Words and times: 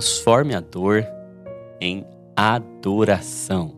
transforme 0.00 0.54
a 0.54 0.60
dor 0.60 1.06
em 1.78 2.06
adoração. 2.34 3.76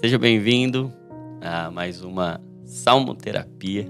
Seja 0.00 0.16
bem-vindo 0.16 0.92
a 1.40 1.72
mais 1.72 2.04
uma 2.04 2.40
Salmoterapia. 2.64 3.88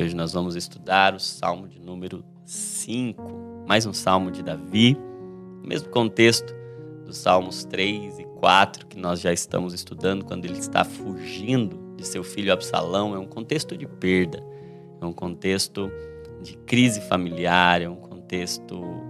Hoje 0.00 0.14
nós 0.14 0.34
vamos 0.34 0.54
estudar 0.54 1.12
o 1.12 1.18
Salmo 1.18 1.66
de 1.66 1.80
número 1.80 2.24
5, 2.44 3.64
mais 3.66 3.84
um 3.84 3.92
Salmo 3.92 4.30
de 4.30 4.44
Davi, 4.44 4.96
mesmo 5.64 5.88
contexto 5.88 6.54
dos 7.04 7.16
Salmos 7.16 7.64
3 7.64 8.20
e 8.20 8.24
4 8.38 8.86
que 8.86 8.96
nós 8.96 9.20
já 9.20 9.32
estamos 9.32 9.74
estudando 9.74 10.24
quando 10.24 10.44
ele 10.44 10.58
está 10.58 10.84
fugindo 10.84 11.96
de 11.96 12.06
seu 12.06 12.22
filho 12.22 12.52
Absalão. 12.52 13.12
É 13.12 13.18
um 13.18 13.26
contexto 13.26 13.76
de 13.76 13.88
perda, 13.88 14.40
é 15.00 15.04
um 15.04 15.12
contexto 15.12 15.90
de 16.40 16.56
crise 16.58 17.00
familiar, 17.00 17.82
é 17.82 17.88
um 17.88 17.96
contexto 17.96 19.07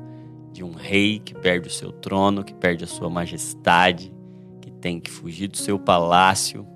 de 0.58 0.64
um 0.64 0.72
rei 0.72 1.20
que 1.20 1.34
perde 1.34 1.68
o 1.68 1.70
seu 1.70 1.92
trono, 1.92 2.42
que 2.42 2.52
perde 2.52 2.82
a 2.82 2.86
sua 2.88 3.08
majestade, 3.08 4.12
que 4.60 4.72
tem 4.72 4.98
que 4.98 5.08
fugir 5.08 5.46
do 5.46 5.56
seu 5.56 5.78
palácio 5.78 6.66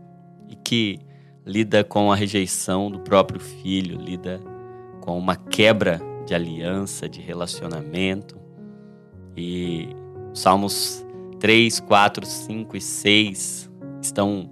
e 0.48 0.54
que 0.54 1.00
lida 1.44 1.82
com 1.82 2.12
a 2.12 2.14
rejeição 2.14 2.88
do 2.88 3.00
próprio 3.00 3.40
filho, 3.40 4.00
lida 4.00 4.40
com 5.00 5.18
uma 5.18 5.34
quebra 5.34 6.00
de 6.24 6.32
aliança, 6.32 7.08
de 7.08 7.20
relacionamento. 7.20 8.38
E 9.36 9.88
Salmos 10.32 11.04
3, 11.40 11.80
4, 11.80 12.24
5 12.24 12.76
e 12.76 12.80
6 12.80 13.70
estão 14.00 14.48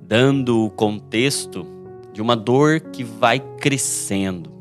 dando 0.00 0.66
o 0.66 0.70
contexto 0.70 1.66
de 2.12 2.22
uma 2.22 2.36
dor 2.36 2.78
que 2.78 3.02
vai 3.02 3.40
crescendo, 3.58 4.52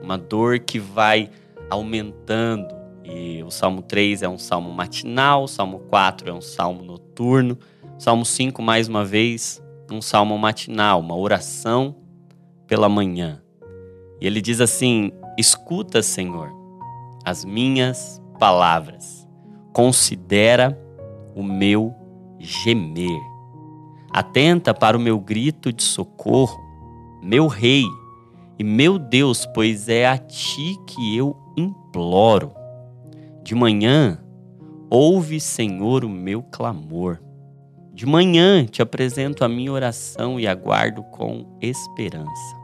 uma 0.00 0.16
dor 0.16 0.60
que 0.60 0.78
vai 0.78 1.28
aumentando. 1.68 2.77
E 3.10 3.42
o 3.42 3.50
Salmo 3.50 3.80
3 3.80 4.22
é 4.22 4.28
um 4.28 4.36
salmo 4.36 4.70
matinal, 4.70 5.44
o 5.44 5.48
Salmo 5.48 5.78
4 5.88 6.28
é 6.28 6.32
um 6.32 6.42
salmo 6.42 6.84
noturno, 6.84 7.58
o 7.96 8.00
Salmo 8.00 8.24
5, 8.24 8.60
mais 8.60 8.86
uma 8.86 9.04
vez, 9.04 9.62
um 9.90 10.02
salmo 10.02 10.36
matinal, 10.36 11.00
uma 11.00 11.16
oração 11.16 11.96
pela 12.66 12.88
manhã. 12.88 13.42
E 14.20 14.26
ele 14.26 14.42
diz 14.42 14.60
assim: 14.60 15.10
Escuta, 15.38 16.02
Senhor, 16.02 16.50
as 17.24 17.44
minhas 17.44 18.20
palavras, 18.38 19.26
considera 19.72 20.78
o 21.34 21.42
meu 21.42 21.94
gemer. 22.38 23.20
Atenta 24.10 24.74
para 24.74 24.96
o 24.96 25.00
meu 25.00 25.18
grito 25.18 25.72
de 25.72 25.82
socorro, 25.82 26.58
meu 27.22 27.46
Rei 27.46 27.84
e 28.58 28.64
meu 28.64 28.98
Deus, 28.98 29.46
pois 29.54 29.88
é 29.88 30.06
a 30.06 30.18
ti 30.18 30.76
que 30.86 31.16
eu 31.16 31.36
imploro. 31.56 32.57
De 33.48 33.54
manhã, 33.54 34.18
ouve, 34.90 35.40
Senhor, 35.40 36.04
o 36.04 36.08
meu 36.10 36.42
clamor. 36.42 37.18
De 37.94 38.04
manhã 38.04 38.66
te 38.66 38.82
apresento 38.82 39.42
a 39.42 39.48
minha 39.48 39.72
oração 39.72 40.38
e 40.38 40.46
aguardo 40.46 41.02
com 41.04 41.46
esperança. 41.58 42.56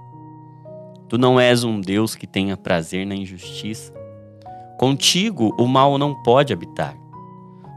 Tu 1.09 1.17
não 1.17 1.41
és 1.41 1.65
um 1.65 1.81
Deus 1.81 2.15
que 2.15 2.27
tenha 2.27 2.55
prazer 2.55 3.07
na 3.07 3.15
injustiça. 3.15 3.95
Contigo 4.79 5.57
o 5.59 5.67
mal 5.67 5.97
não 5.97 6.23
pode 6.23 6.53
habitar. 6.53 6.95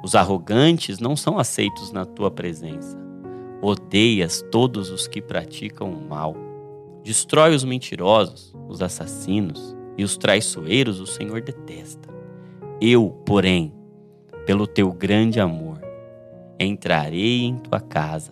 Os 0.04 0.14
arrogantes 0.14 1.00
não 1.00 1.16
são 1.16 1.40
aceitos 1.40 1.94
na 1.94 2.04
tua 2.04 2.30
presença. 2.30 3.00
Odeias 3.62 4.44
todos 4.52 4.90
os 4.90 5.08
que 5.08 5.22
praticam 5.22 5.94
o 5.94 6.10
mal. 6.10 6.36
Destrói 7.06 7.56
os 7.56 7.64
mentirosos, 7.64 8.54
os 8.68 8.82
assassinos 8.82 9.74
e 9.98 10.04
os 10.04 10.18
traiçoeiros, 10.18 11.00
o 11.00 11.08
Senhor 11.08 11.40
detesta. 11.40 12.17
Eu, 12.80 13.10
porém, 13.26 13.74
pelo 14.46 14.68
teu 14.68 14.92
grande 14.92 15.40
amor, 15.40 15.82
entrarei 16.60 17.44
em 17.44 17.58
tua 17.58 17.80
casa. 17.80 18.32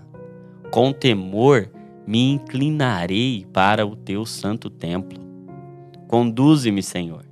Com 0.71 0.93
temor 0.93 1.69
me 2.05 2.31
inclinarei 2.31 3.45
para 3.51 3.85
o 3.85 3.95
teu 3.95 4.25
santo 4.25 4.69
templo. 4.69 5.19
Conduze-me, 6.07 6.83
Senhor, 6.83 7.25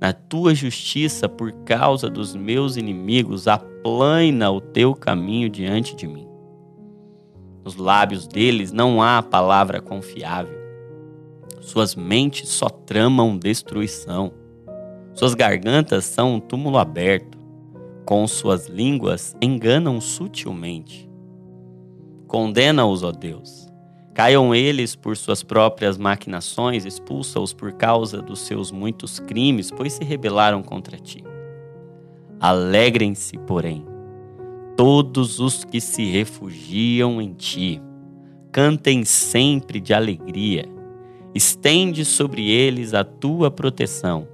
na 0.00 0.12
tua 0.12 0.54
justiça 0.54 1.28
por 1.28 1.52
causa 1.64 2.08
dos 2.08 2.34
meus 2.34 2.76
inimigos, 2.76 3.46
aplana 3.46 4.50
o 4.50 4.60
teu 4.60 4.94
caminho 4.94 5.50
diante 5.50 5.94
de 5.94 6.06
mim. 6.06 6.26
Nos 7.62 7.76
lábios 7.76 8.26
deles 8.26 8.72
não 8.72 9.02
há 9.02 9.22
palavra 9.22 9.80
confiável. 9.80 10.58
Suas 11.60 11.94
mentes 11.94 12.48
só 12.48 12.68
tramam 12.68 13.38
destruição. 13.38 14.32
Suas 15.14 15.32
gargantas 15.32 16.04
são 16.04 16.34
um 16.34 16.40
túmulo 16.40 16.76
aberto. 16.76 17.38
Com 18.04 18.26
suas 18.26 18.66
línguas 18.66 19.34
enganam 19.40 20.00
sutilmente. 20.00 21.08
Condena-os, 22.26 23.04
ó 23.04 23.12
Deus. 23.12 23.68
Caiam 24.12 24.54
eles 24.54 24.96
por 24.96 25.16
suas 25.16 25.42
próprias 25.42 25.96
maquinações, 25.96 26.84
expulsa-os 26.84 27.52
por 27.52 27.72
causa 27.72 28.20
dos 28.20 28.40
seus 28.40 28.70
muitos 28.72 29.18
crimes, 29.20 29.70
pois 29.70 29.92
se 29.92 30.04
rebelaram 30.04 30.62
contra 30.62 30.98
ti. 30.98 31.24
Alegrem-se, 32.40 33.38
porém, 33.38 33.86
todos 34.76 35.38
os 35.38 35.64
que 35.64 35.80
se 35.80 36.04
refugiam 36.04 37.22
em 37.22 37.32
ti. 37.32 37.80
Cantem 38.52 39.04
sempre 39.04 39.80
de 39.80 39.94
alegria. 39.94 40.68
Estende 41.34 42.04
sobre 42.04 42.50
eles 42.50 42.94
a 42.94 43.02
tua 43.02 43.50
proteção. 43.50 44.33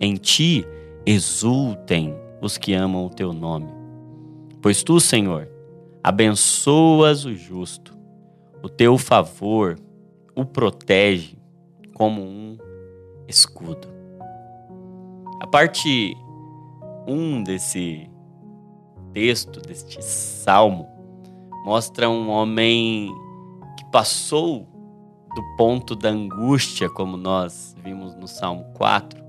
Em 0.00 0.14
ti 0.14 0.66
exultem 1.06 2.14
os 2.40 2.58
que 2.58 2.74
amam 2.74 3.06
o 3.06 3.10
teu 3.10 3.32
nome. 3.32 3.72
Pois 4.60 4.82
tu, 4.82 5.00
Senhor, 5.00 5.48
abençoas 6.02 7.24
o 7.24 7.34
justo. 7.34 7.96
O 8.62 8.68
teu 8.68 8.98
favor 8.98 9.78
o 10.34 10.44
protege 10.44 11.38
como 11.94 12.22
um 12.22 12.58
escudo. 13.26 13.88
A 15.40 15.46
parte 15.46 16.14
1 17.06 17.12
um 17.14 17.42
desse 17.42 18.10
texto, 19.12 19.60
deste 19.60 20.02
salmo, 20.02 20.86
mostra 21.64 22.08
um 22.08 22.28
homem 22.28 23.10
que 23.78 23.84
passou 23.90 24.68
do 25.34 25.56
ponto 25.56 25.94
da 25.94 26.10
angústia, 26.10 26.88
como 26.88 27.16
nós 27.16 27.74
vimos 27.82 28.14
no 28.14 28.26
Salmo 28.26 28.64
4, 28.74 29.25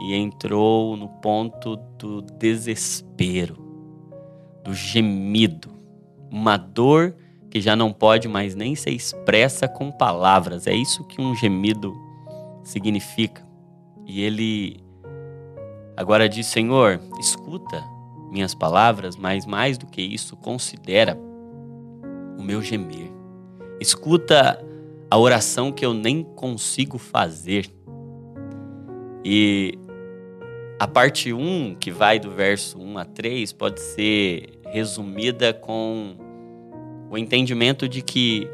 e 0.00 0.14
entrou 0.14 0.96
no 0.96 1.08
ponto 1.08 1.76
do 1.98 2.22
desespero, 2.22 3.56
do 4.62 4.74
gemido, 4.74 5.70
uma 6.30 6.56
dor 6.56 7.14
que 7.50 7.60
já 7.60 7.74
não 7.74 7.92
pode 7.92 8.28
mais 8.28 8.54
nem 8.54 8.74
ser 8.74 8.90
expressa 8.90 9.66
com 9.66 9.90
palavras. 9.90 10.66
É 10.66 10.74
isso 10.74 11.04
que 11.04 11.20
um 11.20 11.34
gemido 11.34 11.94
significa. 12.62 13.46
E 14.06 14.20
ele 14.22 14.80
agora 15.96 16.28
diz: 16.28 16.46
Senhor, 16.46 17.00
escuta 17.18 17.82
minhas 18.30 18.54
palavras, 18.54 19.16
mas 19.16 19.46
mais 19.46 19.78
do 19.78 19.86
que 19.86 20.02
isso, 20.02 20.36
considera 20.36 21.18
o 22.38 22.42
meu 22.42 22.60
gemer. 22.60 23.10
Escuta 23.80 24.62
a 25.10 25.18
oração 25.18 25.72
que 25.72 25.84
eu 25.86 25.94
nem 25.94 26.22
consigo 26.22 26.98
fazer. 26.98 27.70
E 29.24 29.78
a 30.78 30.86
parte 30.86 31.32
1, 31.32 31.76
que 31.80 31.90
vai 31.90 32.18
do 32.18 32.30
verso 32.30 32.78
1 32.78 32.98
a 32.98 33.04
3, 33.04 33.52
pode 33.52 33.80
ser 33.80 34.60
resumida 34.66 35.54
com 35.54 36.16
o 37.10 37.16
entendimento 37.16 37.88
de 37.88 38.02
que 38.02 38.46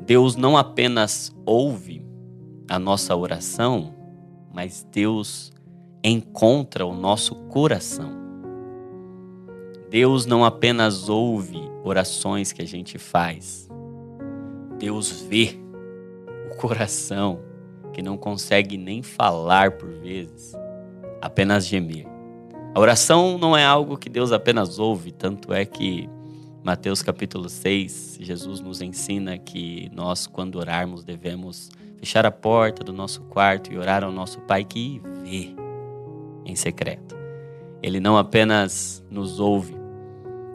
Deus 0.00 0.36
não 0.36 0.58
apenas 0.58 1.34
ouve 1.46 2.04
a 2.68 2.78
nossa 2.78 3.16
oração, 3.16 3.94
mas 4.52 4.86
Deus 4.92 5.52
encontra 6.04 6.84
o 6.84 6.94
nosso 6.94 7.34
coração. 7.46 8.12
Deus 9.88 10.26
não 10.26 10.44
apenas 10.44 11.08
ouve 11.08 11.58
orações 11.82 12.52
que 12.52 12.60
a 12.60 12.66
gente 12.66 12.98
faz, 12.98 13.68
Deus 14.78 15.22
vê 15.22 15.58
o 16.50 16.56
coração 16.56 17.40
que 17.94 18.02
não 18.02 18.18
consegue 18.18 18.76
nem 18.76 19.02
falar 19.02 19.72
por 19.78 19.88
vezes, 19.88 20.54
apenas 21.20 21.66
gemer. 21.66 22.06
A 22.74 22.80
oração 22.80 23.38
não 23.38 23.56
é 23.56 23.64
algo 23.64 23.96
que 23.96 24.08
Deus 24.08 24.32
apenas 24.32 24.78
ouve, 24.78 25.10
tanto 25.10 25.52
é 25.52 25.64
que 25.64 26.08
Mateus 26.62 27.00
capítulo 27.00 27.48
6, 27.48 28.18
Jesus 28.20 28.60
nos 28.60 28.82
ensina 28.82 29.38
que 29.38 29.90
nós, 29.94 30.26
quando 30.26 30.56
orarmos, 30.56 31.04
devemos 31.04 31.70
fechar 31.96 32.26
a 32.26 32.30
porta 32.30 32.84
do 32.84 32.92
nosso 32.92 33.22
quarto 33.22 33.72
e 33.72 33.78
orar 33.78 34.04
ao 34.04 34.12
nosso 34.12 34.40
Pai 34.40 34.64
que 34.64 35.00
vê 35.22 35.54
em 36.44 36.54
secreto. 36.54 37.16
Ele 37.82 37.98
não 38.00 38.18
apenas 38.18 39.04
nos 39.10 39.40
ouve, 39.40 39.74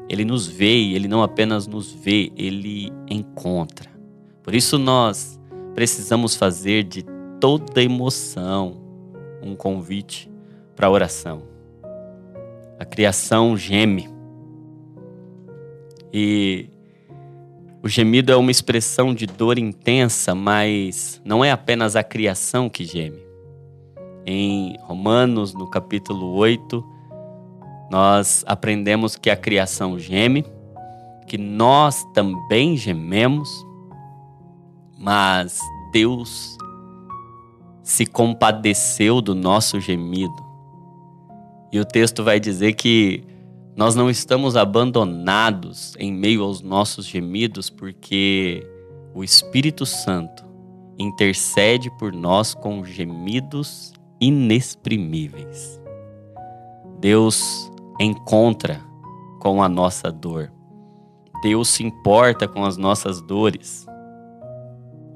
ele 0.07 0.25
nos 0.25 0.47
vê 0.47 0.75
e 0.75 0.95
ele 0.95 1.07
não 1.07 1.23
apenas 1.23 1.65
nos 1.65 1.91
vê, 1.91 2.31
ele 2.35 2.91
encontra. 3.09 3.89
Por 4.43 4.53
isso 4.53 4.77
nós 4.77 5.39
precisamos 5.73 6.35
fazer 6.35 6.83
de 6.83 7.05
toda 7.39 7.81
emoção 7.81 8.79
um 9.41 9.55
convite 9.55 10.30
para 10.81 10.87
a 10.87 10.91
oração. 10.91 11.43
A 12.79 12.83
criação 12.83 13.55
geme. 13.55 14.09
E 16.11 16.69
o 17.83 17.87
gemido 17.87 18.31
é 18.31 18.35
uma 18.35 18.49
expressão 18.49 19.13
de 19.13 19.27
dor 19.27 19.59
intensa, 19.59 20.33
mas 20.33 21.21
não 21.23 21.45
é 21.45 21.51
apenas 21.51 21.95
a 21.95 22.03
criação 22.03 22.67
que 22.67 22.83
geme. 22.83 23.21
Em 24.25 24.75
Romanos, 24.81 25.53
no 25.53 25.69
capítulo 25.69 26.33
8, 26.33 26.83
nós 27.91 28.43
aprendemos 28.47 29.15
que 29.15 29.29
a 29.29 29.37
criação 29.37 29.99
geme, 29.99 30.43
que 31.27 31.37
nós 31.37 32.03
também 32.11 32.75
gememos, 32.75 33.47
mas 34.97 35.59
Deus 35.93 36.57
se 37.83 38.03
compadeceu 38.03 39.21
do 39.21 39.35
nosso 39.35 39.79
gemido. 39.79 40.50
E 41.71 41.79
o 41.79 41.85
texto 41.85 42.23
vai 42.23 42.39
dizer 42.39 42.73
que 42.73 43.23
nós 43.75 43.95
não 43.95 44.09
estamos 44.09 44.57
abandonados 44.57 45.95
em 45.97 46.11
meio 46.11 46.43
aos 46.43 46.61
nossos 46.61 47.05
gemidos, 47.05 47.69
porque 47.69 48.67
o 49.13 49.23
Espírito 49.23 49.85
Santo 49.85 50.43
intercede 50.99 51.89
por 51.97 52.11
nós 52.11 52.53
com 52.53 52.83
gemidos 52.83 53.93
inexprimíveis. 54.19 55.81
Deus 56.99 57.71
encontra 57.99 58.81
com 59.39 59.63
a 59.63 59.69
nossa 59.69 60.11
dor. 60.11 60.51
Deus 61.41 61.69
se 61.69 61.83
importa 61.83 62.47
com 62.47 62.63
as 62.63 62.77
nossas 62.77 63.21
dores. 63.21 63.85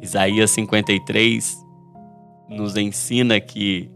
Isaías 0.02 0.52
53 0.52 1.64
nos 2.50 2.76
ensina 2.76 3.40
que 3.40 3.92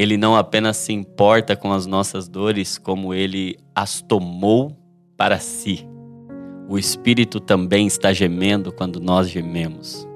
ele 0.00 0.16
não 0.16 0.34
apenas 0.34 0.78
se 0.78 0.94
importa 0.94 1.54
com 1.54 1.74
as 1.74 1.84
nossas 1.84 2.26
dores, 2.26 2.78
como 2.78 3.12
ele 3.12 3.58
as 3.74 4.00
tomou 4.00 4.74
para 5.14 5.38
si. 5.38 5.86
O 6.66 6.78
Espírito 6.78 7.38
também 7.38 7.86
está 7.86 8.10
gemendo 8.10 8.72
quando 8.72 8.98
nós 8.98 9.28
gememos. 9.28 10.08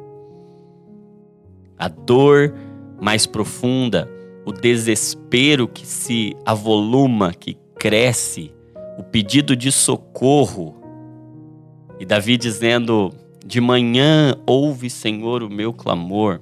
A 1.77 1.89
dor 1.89 2.55
mais 2.99 3.27
profunda, 3.27 4.11
o 4.47 4.53
desespero 4.53 5.69
que 5.69 5.87
se 5.87 6.35
avoluma, 6.47 7.35
que 7.35 7.55
cresce, 7.75 8.55
o 8.99 9.03
pedido 9.03 9.55
de 9.55 9.71
socorro. 9.71 10.77
E 12.01 12.07
Davi 12.07 12.39
dizendo: 12.39 13.13
De 13.45 13.61
manhã 13.61 14.35
ouve, 14.47 14.89
Senhor, 14.89 15.43
o 15.43 15.51
meu 15.51 15.75
clamor. 15.75 16.41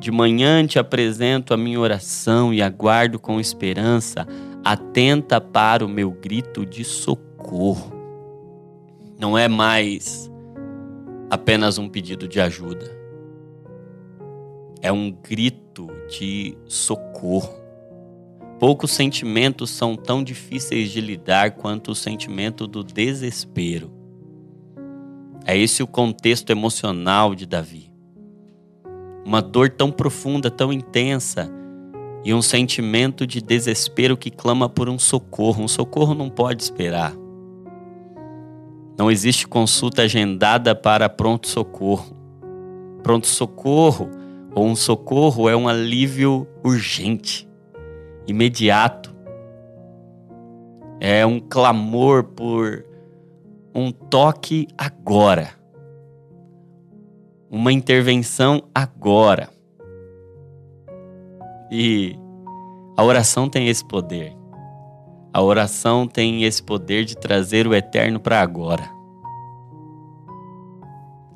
De 0.00 0.10
manhã 0.10 0.66
te 0.66 0.78
apresento 0.78 1.52
a 1.52 1.58
minha 1.58 1.78
oração 1.78 2.54
e 2.54 2.62
aguardo 2.62 3.18
com 3.18 3.38
esperança, 3.38 4.26
atenta 4.64 5.38
para 5.42 5.84
o 5.84 5.88
meu 5.88 6.10
grito 6.10 6.64
de 6.64 6.84
socorro. 6.84 7.92
Não 9.18 9.36
é 9.36 9.46
mais 9.46 10.30
apenas 11.28 11.76
um 11.76 11.86
pedido 11.86 12.26
de 12.26 12.40
ajuda, 12.40 12.90
é 14.80 14.90
um 14.90 15.10
grito 15.10 15.86
de 16.08 16.56
socorro. 16.64 17.54
Poucos 18.58 18.92
sentimentos 18.92 19.68
são 19.68 19.96
tão 19.96 20.24
difíceis 20.24 20.90
de 20.90 21.02
lidar 21.02 21.50
quanto 21.56 21.90
o 21.90 21.94
sentimento 21.94 22.66
do 22.66 22.82
desespero. 22.82 23.92
É 25.44 25.58
esse 25.58 25.82
o 25.82 25.86
contexto 25.86 26.48
emocional 26.48 27.34
de 27.34 27.44
Davi 27.44 27.89
uma 29.24 29.42
dor 29.42 29.70
tão 29.70 29.90
profunda, 29.90 30.50
tão 30.50 30.72
intensa 30.72 31.50
e 32.24 32.34
um 32.34 32.42
sentimento 32.42 33.26
de 33.26 33.40
desespero 33.40 34.16
que 34.16 34.30
clama 34.30 34.68
por 34.68 34.88
um 34.88 34.98
socorro. 34.98 35.64
Um 35.64 35.68
socorro 35.68 36.14
não 36.14 36.28
pode 36.28 36.62
esperar. 36.62 37.14
Não 38.98 39.10
existe 39.10 39.46
consulta 39.46 40.02
agendada 40.02 40.74
para 40.74 41.08
pronto-socorro. 41.08 42.16
Pronto-socorro 43.02 44.10
ou 44.54 44.66
um 44.66 44.76
socorro 44.76 45.48
é 45.48 45.56
um 45.56 45.68
alívio 45.68 46.46
urgente, 46.62 47.48
imediato. 48.26 49.14
É 51.00 51.24
um 51.24 51.40
clamor 51.40 52.24
por 52.24 52.84
um 53.74 53.90
toque 53.90 54.68
agora 54.76 55.59
uma 57.50 57.72
intervenção 57.72 58.62
agora. 58.72 59.50
E 61.70 62.16
a 62.96 63.02
oração 63.02 63.48
tem 63.48 63.68
esse 63.68 63.84
poder. 63.84 64.36
A 65.32 65.42
oração 65.42 66.06
tem 66.06 66.44
esse 66.44 66.62
poder 66.62 67.04
de 67.04 67.16
trazer 67.16 67.66
o 67.66 67.74
eterno 67.74 68.20
para 68.20 68.40
agora. 68.40 68.88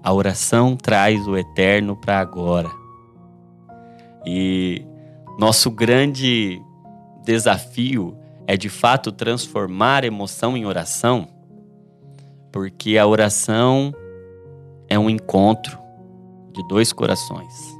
A 0.02 0.12
oração 0.12 0.76
traz 0.76 1.26
o 1.26 1.36
eterno 1.36 1.96
para 1.96 2.20
agora. 2.20 2.70
E 4.24 4.86
nosso 5.38 5.70
grande 5.70 6.62
desafio 7.24 8.16
é 8.46 8.56
de 8.56 8.68
fato 8.68 9.10
transformar 9.10 10.04
emoção 10.04 10.56
em 10.56 10.66
oração, 10.66 11.26
porque 12.52 12.98
a 12.98 13.06
oração 13.06 13.92
é 14.88 14.98
um 14.98 15.08
encontro, 15.08 15.78
de 16.54 16.66
dois 16.68 16.92
corações. 16.92 17.78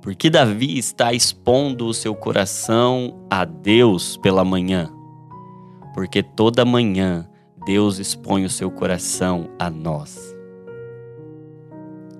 Porque 0.00 0.30
Davi 0.30 0.78
está 0.78 1.12
expondo 1.12 1.86
o 1.86 1.94
seu 1.94 2.14
coração 2.14 3.26
a 3.28 3.44
Deus 3.44 4.16
pela 4.16 4.44
manhã. 4.44 4.88
Porque 5.94 6.22
toda 6.22 6.64
manhã 6.64 7.28
Deus 7.66 7.98
expõe 7.98 8.44
o 8.44 8.50
seu 8.50 8.70
coração 8.70 9.50
a 9.58 9.68
nós. 9.68 10.36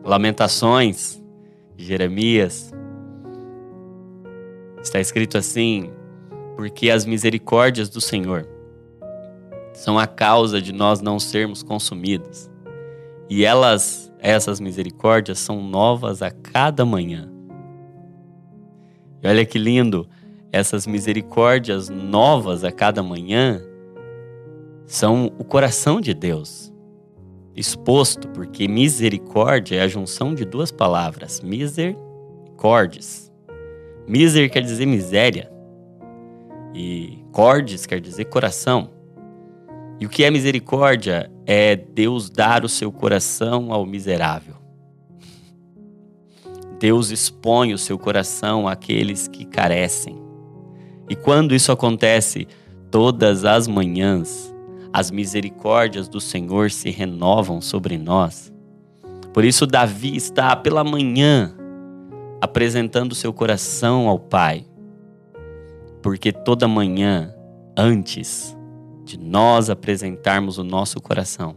Lamentações, 0.03 1.23
Jeremias, 1.77 2.73
está 4.83 4.99
escrito 4.99 5.39
assim: 5.39 5.93
porque 6.57 6.91
as 6.91 7.05
misericórdias 7.05 7.89
do 7.89 8.01
Senhor 8.01 8.49
são 9.73 9.99
a 9.99 10.07
causa 10.07 10.61
de 10.61 10.73
nós 10.73 11.01
não 11.01 11.21
sermos 11.21 11.63
consumidos, 11.63 12.51
e 13.29 13.45
elas 13.45 14.13
essas 14.19 14.59
misericórdias 14.59 15.39
são 15.39 15.63
novas 15.63 16.23
a 16.23 16.31
cada 16.31 16.85
manhã. 16.85 17.31
E 19.23 19.29
olha 19.29 19.45
que 19.45 19.59
lindo, 19.59 20.09
essas 20.51 20.87
misericórdias 20.87 21.89
novas 21.89 22.65
a 22.65 22.73
cada 22.73 23.03
manhã 23.03 23.61
são 24.87 25.33
o 25.39 25.45
coração 25.45 26.01
de 26.01 26.15
Deus 26.15 26.73
exposto, 27.57 28.29
porque 28.29 28.69
misericórdia 28.69 29.77
é 29.77 29.81
a 29.81 29.89
junção 29.89 30.35
de 30.35 30.45
duas 30.45 30.71
palavras, 30.71 31.41
miser 31.41 31.97
e 32.45 32.51
cordes. 32.51 33.33
Miser 34.07 34.51
quer 34.51 34.61
dizer 34.61 34.85
miséria 34.87 35.51
e 36.75 37.19
cordes 37.33 37.87
quer 37.87 37.99
dizer 37.99 38.27
coração. 38.27 38.91
E 39.99 40.05
o 40.05 40.09
que 40.09 40.23
é 40.23 40.31
misericórdia? 40.31 41.31
É 41.47 41.77
Deus 41.77 42.29
dar 42.29 42.65
o 42.65 42.69
seu 42.69 42.91
coração 42.91 43.73
ao 43.73 43.87
miserável. 43.87 44.57
Deus 46.79 47.11
expõe 47.11 47.73
o 47.73 47.79
seu 47.79 47.99
coração 47.99 48.69
àqueles 48.69 49.29
que 49.29 49.45
carecem. 49.45 50.19
E 51.09 51.15
quando 51.15 51.55
isso 51.55 51.71
acontece, 51.71 52.49
todas 52.91 53.45
as 53.45 53.69
manhãs, 53.69 54.53
as 54.93 55.11
misericórdias 55.11 56.09
do 56.09 56.21
Senhor 56.21 56.71
se 56.71 56.91
renovam 56.91 57.61
sobre 57.61 57.97
nós. 57.97 58.53
Por 59.33 59.45
isso, 59.45 59.67
Davi 59.67 60.17
está 60.17 60.57
pela 60.57 60.83
manhã 60.83 61.55
apresentando 62.41 63.15
seu 63.15 63.33
coração 63.33 64.09
ao 64.09 64.19
Pai. 64.19 64.67
Porque 66.03 66.33
toda 66.33 66.67
manhã, 66.67 67.35
antes, 67.77 68.56
de 69.07 69.17
nós 69.17 69.71
apresentarmos 69.71 70.59
o 70.59 70.65
nosso 70.65 71.01
coração, 71.01 71.57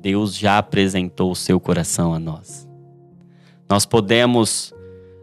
Deus 0.00 0.36
já 0.36 0.58
apresentou 0.58 1.32
o 1.32 1.36
seu 1.36 1.58
coração 1.58 2.14
a 2.14 2.18
nós. 2.18 2.68
Nós 3.68 3.84
podemos 3.84 4.72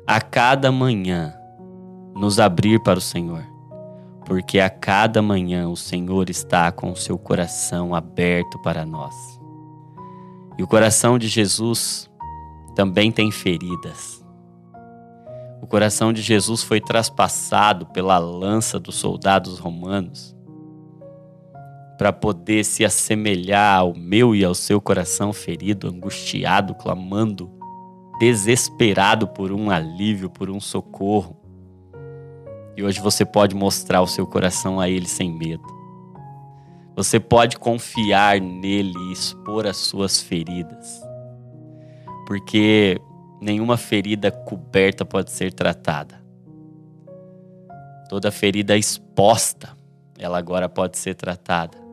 a 0.05 0.19
cada 0.19 0.73
manhã 0.73 1.33
nos 2.13 2.37
abrir 2.37 2.83
para 2.83 2.99
o 2.99 3.01
Senhor, 3.01 3.45
porque 4.25 4.59
a 4.59 4.69
cada 4.69 5.21
manhã 5.21 5.69
o 5.69 5.77
Senhor 5.77 6.29
está 6.29 6.69
com 6.69 6.91
o 6.91 6.97
seu 6.97 7.17
coração 7.17 7.95
aberto 7.95 8.59
para 8.59 8.85
nós. 8.85 9.15
E 10.57 10.63
o 10.63 10.67
coração 10.67 11.17
de 11.17 11.29
Jesus 11.29 12.11
também 12.75 13.09
tem 13.09 13.31
feridas. 13.31 14.21
O 15.61 15.67
coração 15.67 16.11
de 16.11 16.21
Jesus 16.21 16.61
foi 16.61 16.81
traspassado 16.81 17.85
pela 17.85 18.17
lança 18.17 18.77
dos 18.77 18.95
soldados 18.95 19.59
romanos 19.59 20.34
para 21.97 22.11
poder 22.11 22.63
se 22.65 22.83
assemelhar 22.83 23.79
ao 23.79 23.93
meu 23.93 24.35
e 24.35 24.43
ao 24.43 24.53
seu 24.53 24.81
coração 24.81 25.31
ferido, 25.31 25.87
angustiado, 25.87 26.75
clamando, 26.75 27.49
desesperado 28.19 29.27
por 29.27 29.51
um 29.51 29.69
alívio, 29.69 30.29
por 30.29 30.49
um 30.49 30.59
socorro. 30.59 31.37
E 32.75 32.83
hoje 32.83 32.99
você 32.99 33.25
pode 33.25 33.55
mostrar 33.55 34.01
o 34.01 34.07
seu 34.07 34.27
coração 34.27 34.79
a 34.79 34.89
Ele 34.89 35.07
sem 35.07 35.31
medo. 35.31 35.63
Você 36.95 37.19
pode 37.19 37.57
confiar 37.57 38.39
nele 38.39 38.93
e 38.97 39.11
expor 39.11 39.67
as 39.67 39.77
suas 39.77 40.21
feridas. 40.21 41.01
Porque 42.25 42.99
nenhuma 43.41 43.77
ferida 43.77 44.31
coberta 44.31 45.05
pode 45.05 45.31
ser 45.31 45.53
tratada. 45.53 46.23
Toda 48.09 48.31
ferida 48.31 48.77
exposta, 48.77 49.75
ela 50.17 50.37
agora 50.37 50.69
pode 50.69 50.97
ser 50.97 51.15
tratada. 51.15 51.84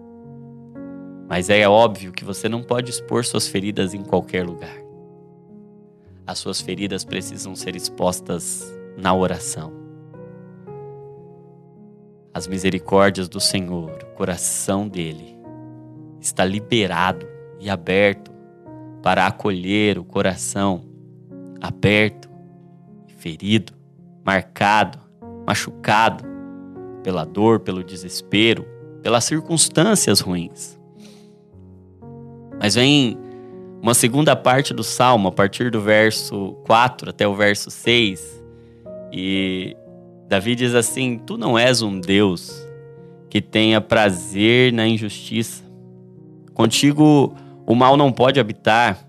Mas 1.32 1.48
é 1.48 1.66
óbvio 1.66 2.12
que 2.12 2.26
você 2.26 2.46
não 2.46 2.62
pode 2.62 2.90
expor 2.90 3.24
suas 3.24 3.48
feridas 3.48 3.94
em 3.94 4.02
qualquer 4.02 4.44
lugar. 4.44 4.76
As 6.26 6.38
suas 6.38 6.60
feridas 6.60 7.06
precisam 7.06 7.56
ser 7.56 7.74
expostas 7.74 8.70
na 8.98 9.14
oração. 9.14 9.72
As 12.34 12.46
misericórdias 12.46 13.30
do 13.30 13.40
Senhor, 13.40 13.98
o 14.02 14.14
coração 14.14 14.86
dele, 14.86 15.34
está 16.20 16.44
liberado 16.44 17.26
e 17.58 17.70
aberto 17.70 18.30
para 19.02 19.26
acolher 19.26 19.98
o 19.98 20.04
coração 20.04 20.84
aberto, 21.62 22.28
ferido, 23.16 23.72
marcado, 24.22 24.98
machucado 25.46 26.24
pela 27.02 27.24
dor, 27.24 27.60
pelo 27.60 27.82
desespero, 27.82 28.66
pelas 29.02 29.24
circunstâncias 29.24 30.20
ruins. 30.20 30.81
Mas 32.62 32.76
vem 32.76 33.19
uma 33.83 33.92
segunda 33.92 34.37
parte 34.37 34.73
do 34.73 34.85
salmo, 34.85 35.26
a 35.26 35.33
partir 35.33 35.69
do 35.69 35.81
verso 35.81 36.52
4 36.64 37.11
até 37.11 37.26
o 37.26 37.35
verso 37.35 37.73
6, 37.73 38.40
e 39.12 39.76
Davi 40.28 40.54
diz 40.54 40.73
assim: 40.73 41.19
Tu 41.19 41.37
não 41.37 41.59
és 41.59 41.83
um 41.83 41.99
Deus 41.99 42.64
que 43.28 43.40
tenha 43.40 43.81
prazer 43.81 44.73
na 44.73 44.87
injustiça. 44.87 45.64
Contigo 46.54 47.35
o 47.66 47.75
mal 47.75 47.97
não 47.97 48.12
pode 48.12 48.38
habitar. 48.38 49.09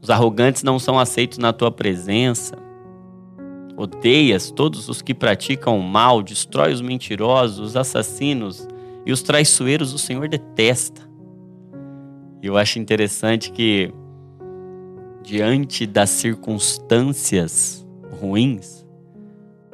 Os 0.00 0.08
arrogantes 0.08 0.62
não 0.62 0.78
são 0.78 0.98
aceitos 0.98 1.36
na 1.36 1.52
tua 1.52 1.70
presença. 1.70 2.56
Odeias 3.76 4.50
todos 4.50 4.88
os 4.88 5.02
que 5.02 5.12
praticam 5.12 5.78
o 5.78 5.82
mal, 5.82 6.22
destrói 6.22 6.72
os 6.72 6.80
mentirosos, 6.80 7.58
os 7.58 7.76
assassinos 7.76 8.66
e 9.04 9.12
os 9.12 9.20
traiçoeiros 9.20 9.92
o 9.92 9.98
Senhor 9.98 10.28
detesta. 10.28 11.13
Eu 12.46 12.58
acho 12.58 12.78
interessante 12.78 13.50
que, 13.50 13.90
diante 15.22 15.86
das 15.86 16.10
circunstâncias 16.10 17.86
ruins, 18.20 18.86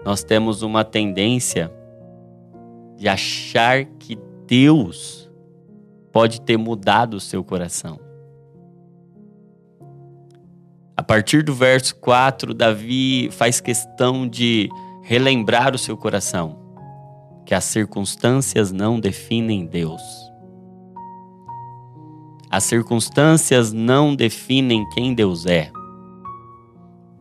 nós 0.05 0.23
temos 0.23 0.63
uma 0.63 0.85
tendência 0.85 1.69
de 2.97 3.09
achar 3.09 3.85
que 3.99 4.17
Deus 4.47 5.29
pode 6.13 6.41
ter 6.43 6.57
mudado 6.57 7.15
o 7.15 7.21
seu 7.21 7.43
coração. 7.43 7.99
A 10.97 11.03
partir 11.03 11.43
do 11.43 11.53
verso 11.53 11.97
4, 11.97 12.55
Davi 12.55 13.31
faz 13.33 13.61
questão 13.61 14.29
de 14.29 14.69
relembrar 15.03 15.75
o 15.75 15.79
seu 15.79 15.97
coração 15.97 16.57
que 17.45 17.53
as 17.53 17.65
circunstâncias 17.65 18.71
não 18.71 19.01
definem 19.01 19.67
Deus. 19.67 20.30
As 22.51 22.65
circunstâncias 22.65 23.73
não 23.73 24.17
definem 24.17 24.85
quem 24.91 25.15
Deus 25.15 25.47
é. 25.47 25.71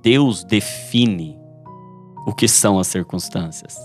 Deus 0.02 0.44
define 0.44 1.38
o 2.26 2.34
que 2.34 2.48
são 2.48 2.80
as 2.80 2.88
circunstâncias. 2.88 3.78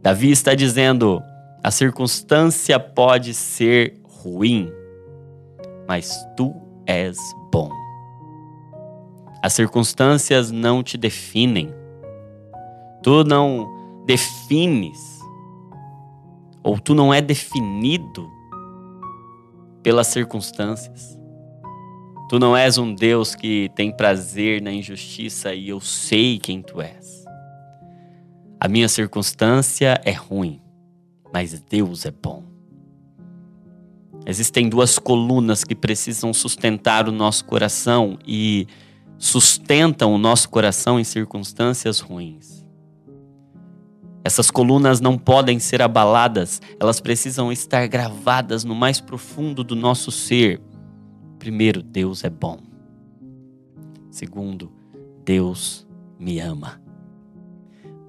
Davi 0.00 0.30
está 0.30 0.54
dizendo: 0.54 1.22
a 1.62 1.70
circunstância 1.70 2.80
pode 2.80 3.34
ser 3.34 4.00
ruim, 4.04 4.72
mas 5.86 6.16
tu 6.34 6.54
és 6.86 7.18
bom. 7.52 7.70
As 9.42 9.52
circunstâncias 9.52 10.50
não 10.50 10.82
te 10.82 10.96
definem. 10.96 11.74
Tu 13.02 13.22
não 13.24 14.02
defines, 14.06 14.98
ou 16.62 16.78
tu 16.78 16.94
não 16.94 17.12
é 17.12 17.20
definido 17.20 18.30
pelas 19.82 20.06
circunstâncias. 20.08 21.18
Tu 22.28 22.38
não 22.38 22.56
és 22.56 22.78
um 22.78 22.94
Deus 22.94 23.34
que 23.34 23.70
tem 23.74 23.94
prazer 23.94 24.62
na 24.62 24.72
injustiça 24.72 25.54
e 25.54 25.68
eu 25.68 25.80
sei 25.80 26.38
quem 26.38 26.62
tu 26.62 26.80
és. 26.80 27.24
A 28.58 28.68
minha 28.68 28.88
circunstância 28.88 30.00
é 30.04 30.12
ruim, 30.12 30.60
mas 31.32 31.60
Deus 31.60 32.06
é 32.06 32.10
bom. 32.10 32.44
Existem 34.24 34.68
duas 34.68 34.98
colunas 34.98 35.64
que 35.64 35.74
precisam 35.74 36.32
sustentar 36.32 37.08
o 37.08 37.12
nosso 37.12 37.44
coração 37.44 38.16
e 38.26 38.68
sustentam 39.18 40.14
o 40.14 40.18
nosso 40.18 40.48
coração 40.48 40.98
em 40.98 41.04
circunstâncias 41.04 41.98
ruins. 41.98 42.61
Essas 44.24 44.50
colunas 44.50 45.00
não 45.00 45.18
podem 45.18 45.58
ser 45.58 45.82
abaladas, 45.82 46.62
elas 46.78 47.00
precisam 47.00 47.50
estar 47.50 47.86
gravadas 47.88 48.62
no 48.62 48.74
mais 48.74 49.00
profundo 49.00 49.64
do 49.64 49.74
nosso 49.74 50.10
ser. 50.12 50.60
Primeiro, 51.38 51.82
Deus 51.82 52.22
é 52.22 52.30
bom. 52.30 52.58
Segundo, 54.10 54.70
Deus 55.24 55.86
me 56.18 56.38
ama. 56.38 56.80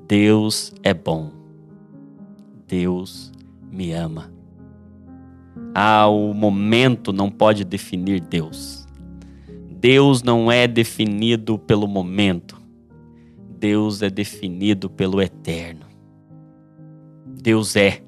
Deus 0.07 0.71
é 0.83 0.93
bom. 0.93 1.31
Deus 2.67 3.31
me 3.71 3.91
ama. 3.91 4.31
Ah, 5.73 6.07
o 6.07 6.33
momento 6.33 7.11
não 7.11 7.31
pode 7.31 7.63
definir 7.63 8.19
Deus. 8.19 8.87
Deus 9.69 10.21
não 10.21 10.51
é 10.51 10.67
definido 10.67 11.57
pelo 11.57 11.87
momento. 11.87 12.61
Deus 13.57 14.01
é 14.01 14.09
definido 14.09 14.89
pelo 14.89 15.21
eterno. 15.21 15.82
Deus 17.43 17.75
é. 17.75 18.01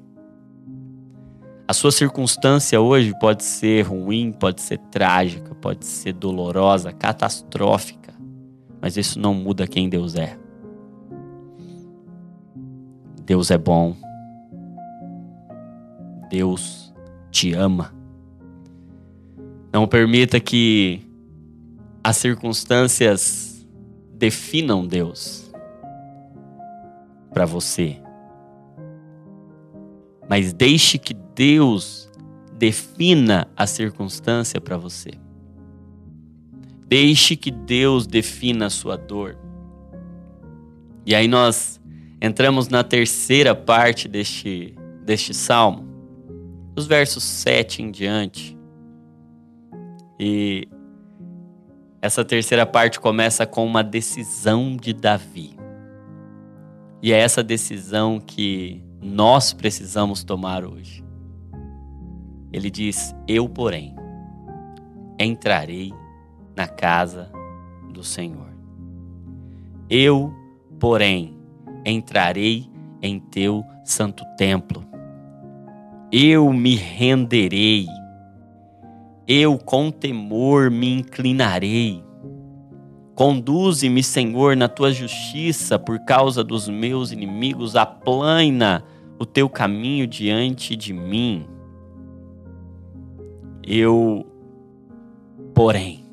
A 1.68 1.74
sua 1.74 1.92
circunstância 1.92 2.80
hoje 2.80 3.12
pode 3.20 3.44
ser 3.44 3.82
ruim, 3.82 4.32
pode 4.32 4.62
ser 4.62 4.78
trágica, 4.90 5.54
pode 5.56 5.84
ser 5.84 6.14
dolorosa, 6.14 6.90
catastrófica, 6.90 8.14
mas 8.80 8.96
isso 8.96 9.20
não 9.20 9.34
muda 9.34 9.66
quem 9.66 9.90
Deus 9.90 10.14
é. 10.14 10.38
Deus 13.26 13.50
é 13.50 13.58
bom. 13.58 13.94
Deus 16.30 16.94
te 17.30 17.52
ama. 17.52 17.94
Não 19.70 19.86
permita 19.86 20.40
que 20.40 21.02
as 22.02 22.16
circunstâncias 22.16 23.68
definam 24.14 24.86
Deus 24.86 25.52
para 27.34 27.44
você. 27.44 28.05
Mas 30.28 30.52
deixe 30.52 30.98
que 30.98 31.14
Deus 31.14 32.10
defina 32.58 33.46
a 33.56 33.66
circunstância 33.66 34.60
para 34.60 34.76
você. 34.76 35.10
Deixe 36.88 37.36
que 37.36 37.50
Deus 37.50 38.06
defina 38.06 38.66
a 38.66 38.70
sua 38.70 38.96
dor. 38.96 39.36
E 41.04 41.14
aí 41.14 41.28
nós 41.28 41.80
entramos 42.20 42.68
na 42.68 42.82
terceira 42.82 43.54
parte 43.54 44.08
deste, 44.08 44.74
deste 45.04 45.34
salmo, 45.34 45.84
os 46.76 46.86
versos 46.86 47.22
7 47.22 47.82
em 47.82 47.90
diante. 47.90 48.56
E 50.18 50.68
essa 52.00 52.24
terceira 52.24 52.64
parte 52.64 53.00
começa 53.00 53.46
com 53.46 53.66
uma 53.66 53.82
decisão 53.82 54.76
de 54.76 54.92
Davi. 54.92 55.56
E 57.02 57.12
é 57.12 57.18
essa 57.18 57.42
decisão 57.42 58.18
que 58.18 58.82
nós 59.00 59.52
precisamos 59.52 60.24
tomar 60.24 60.64
hoje. 60.64 61.04
Ele 62.52 62.70
diz: 62.70 63.14
Eu, 63.26 63.48
porém, 63.48 63.94
entrarei 65.18 65.92
na 66.54 66.66
casa 66.66 67.30
do 67.92 68.02
Senhor. 68.02 68.54
Eu, 69.88 70.32
porém, 70.78 71.36
entrarei 71.84 72.70
em 73.02 73.20
teu 73.20 73.64
santo 73.84 74.24
templo. 74.36 74.84
Eu 76.10 76.52
me 76.52 76.74
renderei 76.74 77.86
eu 79.28 79.58
com 79.58 79.90
temor 79.90 80.70
me 80.70 80.88
inclinarei. 80.92 82.00
Conduze-me, 83.16 84.02
Senhor, 84.02 84.54
na 84.54 84.68
tua 84.68 84.92
justiça 84.92 85.78
por 85.78 85.98
causa 86.00 86.44
dos 86.44 86.68
meus 86.68 87.10
inimigos, 87.10 87.74
aplana 87.74 88.84
o 89.18 89.24
teu 89.24 89.48
caminho 89.48 90.06
diante 90.06 90.76
de 90.76 90.92
mim. 90.92 91.46
Eu, 93.66 94.26
porém, 95.54 96.04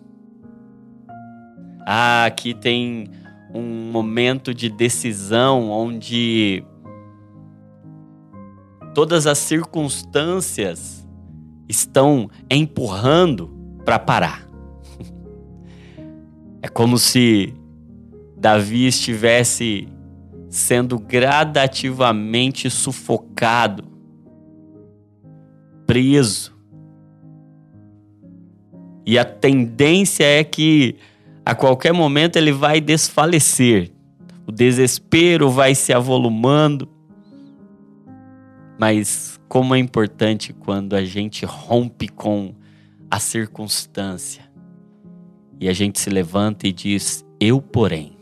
ah, 1.85 2.23
aqui 2.23 2.53
tem 2.53 3.09
um 3.53 3.91
momento 3.91 4.53
de 4.53 4.69
decisão 4.69 5.69
onde 5.69 6.63
todas 8.93 9.27
as 9.27 9.39
circunstâncias 9.39 11.05
estão 11.67 12.29
empurrando 12.49 13.49
para 13.83 13.99
parar. 13.99 14.42
É 16.63 16.69
como 16.69 16.97
se 16.97 17.53
Davi 18.37 18.87
estivesse 18.87 19.85
sendo 20.49 20.97
gradativamente 20.97 22.69
sufocado, 22.69 23.83
preso. 25.85 26.57
E 29.05 29.19
a 29.19 29.25
tendência 29.25 30.23
é 30.23 30.41
que 30.41 30.95
a 31.45 31.53
qualquer 31.53 31.91
momento 31.91 32.37
ele 32.37 32.53
vai 32.53 32.79
desfalecer. 32.79 33.91
O 34.47 34.51
desespero 34.51 35.49
vai 35.49 35.75
se 35.75 35.91
avolumando. 35.91 36.87
Mas 38.79 39.37
como 39.49 39.75
é 39.75 39.79
importante 39.79 40.53
quando 40.53 40.95
a 40.95 41.03
gente 41.03 41.45
rompe 41.45 42.07
com 42.07 42.55
a 43.11 43.19
circunstância 43.19 44.42
e 45.63 45.69
a 45.69 45.73
gente 45.73 45.97
se 45.97 46.09
levanta 46.09 46.67
e 46.67 46.73
diz: 46.73 47.25
Eu, 47.39 47.61
porém, 47.61 48.17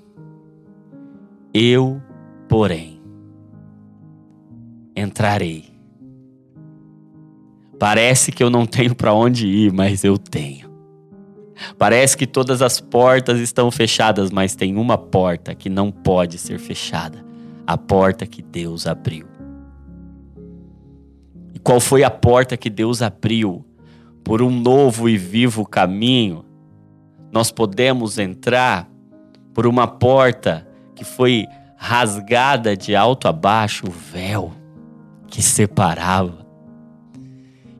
eu, 1.51 1.99
porém, 2.47 3.01
entrarei. 4.95 5.65
Parece 7.79 8.31
que 8.31 8.43
eu 8.43 8.51
não 8.51 8.67
tenho 8.67 8.93
para 8.93 9.11
onde 9.11 9.47
ir, 9.47 9.73
mas 9.73 10.03
eu 10.03 10.19
tenho. 10.19 10.69
Parece 11.79 12.15
que 12.15 12.27
todas 12.27 12.61
as 12.61 12.79
portas 12.79 13.39
estão 13.39 13.71
fechadas, 13.71 14.29
mas 14.29 14.55
tem 14.55 14.77
uma 14.77 14.95
porta 14.95 15.55
que 15.55 15.67
não 15.67 15.91
pode 15.91 16.37
ser 16.37 16.59
fechada 16.59 17.25
a 17.65 17.75
porta 17.75 18.27
que 18.27 18.43
Deus 18.43 18.85
abriu. 18.85 19.25
E 21.55 21.57
qual 21.59 21.79
foi 21.79 22.03
a 22.03 22.11
porta 22.11 22.55
que 22.55 22.69
Deus 22.69 23.01
abriu? 23.01 23.65
Por 24.23 24.43
um 24.43 24.51
novo 24.51 25.09
e 25.09 25.17
vivo 25.17 25.65
caminho, 25.65 26.45
nós 27.31 27.51
podemos 27.51 28.17
entrar 28.17 28.87
por 29.53 29.65
uma 29.65 29.87
porta 29.87 30.67
que 30.95 31.03
foi 31.03 31.45
rasgada 31.77 32.75
de 32.75 32.95
alto 32.95 33.27
a 33.27 33.31
baixo 33.31 33.87
o 33.87 33.91
véu 33.91 34.51
que 35.27 35.41
separava 35.41 36.41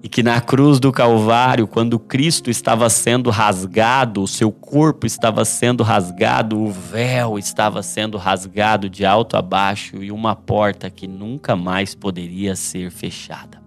e 0.03 0.10
que 0.10 0.24
na 0.24 0.41
cruz 0.41 0.79
do 0.79 0.91
Calvário, 0.91 1.67
quando 1.67 2.00
Cristo 2.00 2.50
estava 2.50 2.89
sendo 2.89 3.29
rasgado, 3.29 4.24
o 4.24 4.27
seu 4.27 4.51
corpo 4.51 5.05
estava 5.05 5.46
sendo 5.46 5.84
rasgado, 5.84 6.60
o 6.60 6.72
véu 6.72 7.38
estava 7.38 7.84
sendo 7.84 8.17
rasgado 8.17 8.89
de 8.89 9.05
alto 9.05 9.38
a 9.38 9.41
baixo 9.43 10.03
e 10.03 10.12
uma 10.12 10.36
porta 10.36 10.89
que 10.89 11.08
nunca 11.08 11.55
mais 11.55 11.93
poderia 11.93 12.55
ser 12.55 12.89
fechada. 12.89 13.62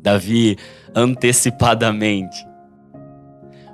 Davi, 0.00 0.56
antecipadamente, 0.94 2.47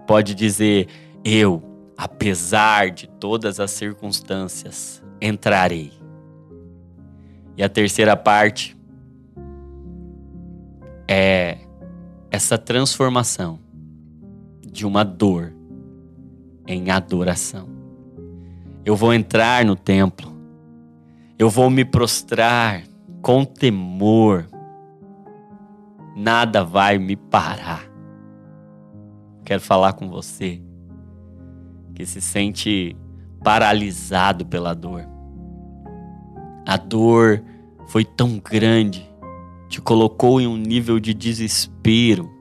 pode 0.07 0.35
dizer: 0.35 0.89
Eu, 1.25 1.63
apesar 1.97 2.91
de 2.91 3.07
todas 3.07 3.61
as 3.61 3.71
circunstâncias, 3.71 5.03
entrarei. 5.21 5.93
E 7.57 7.63
a 7.63 7.69
terceira 7.69 8.17
parte 8.17 8.77
é 11.09 11.59
essa 12.31 12.59
transformação 12.59 13.61
de 14.61 14.85
uma 14.85 15.05
dor 15.05 15.53
em 16.67 16.91
adoração. 16.91 17.69
Eu 18.85 18.97
vou 18.97 19.15
entrar 19.15 19.65
no 19.65 19.77
templo, 19.77 20.33
eu 21.39 21.49
vou 21.49 21.71
me 21.71 21.85
prostrar 21.85 22.83
com 23.23 23.45
temor, 23.45 24.47
nada 26.17 26.65
vai 26.65 26.99
me 26.99 27.17
parar. 27.17 27.94
Quero 29.45 29.61
falar 29.61 29.93
com 29.93 30.09
você 30.09 30.61
que 31.95 32.05
se 32.07 32.21
sente 32.21 32.97
paralisado 33.43 34.47
pela 34.47 34.75
dor. 34.75 35.07
A 36.67 36.77
dor 36.77 37.45
foi 37.87 38.05
tão 38.05 38.39
grande 38.39 39.15
te 39.75 39.81
colocou 39.81 40.41
em 40.41 40.47
um 40.47 40.57
nível 40.57 41.01
de 41.01 41.13
desespero 41.13 42.33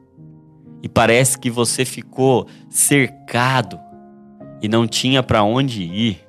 e 0.83 0.89
parece 0.89 1.39
que 1.39 1.49
você 1.49 1.83
ficou 1.83 2.47
cercado 2.69 3.79
e 4.61 4.67
não 4.67 4.87
tinha 4.87 5.23
para 5.23 5.41
onde 5.41 5.81
ir. 5.81 6.23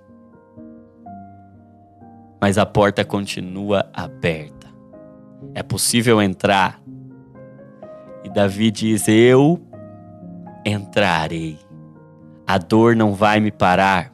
Mas 2.40 2.56
a 2.56 2.64
porta 2.64 3.04
continua 3.04 3.86
aberta. 3.92 4.66
É 5.54 5.62
possível 5.62 6.22
entrar. 6.22 6.80
E 8.24 8.30
Davi 8.30 8.70
diz: 8.70 9.06
Eu 9.06 9.60
entrarei. 10.64 11.58
A 12.46 12.58
dor 12.58 12.94
não 12.94 13.14
vai 13.14 13.40
me 13.40 13.50
parar. 13.50 14.12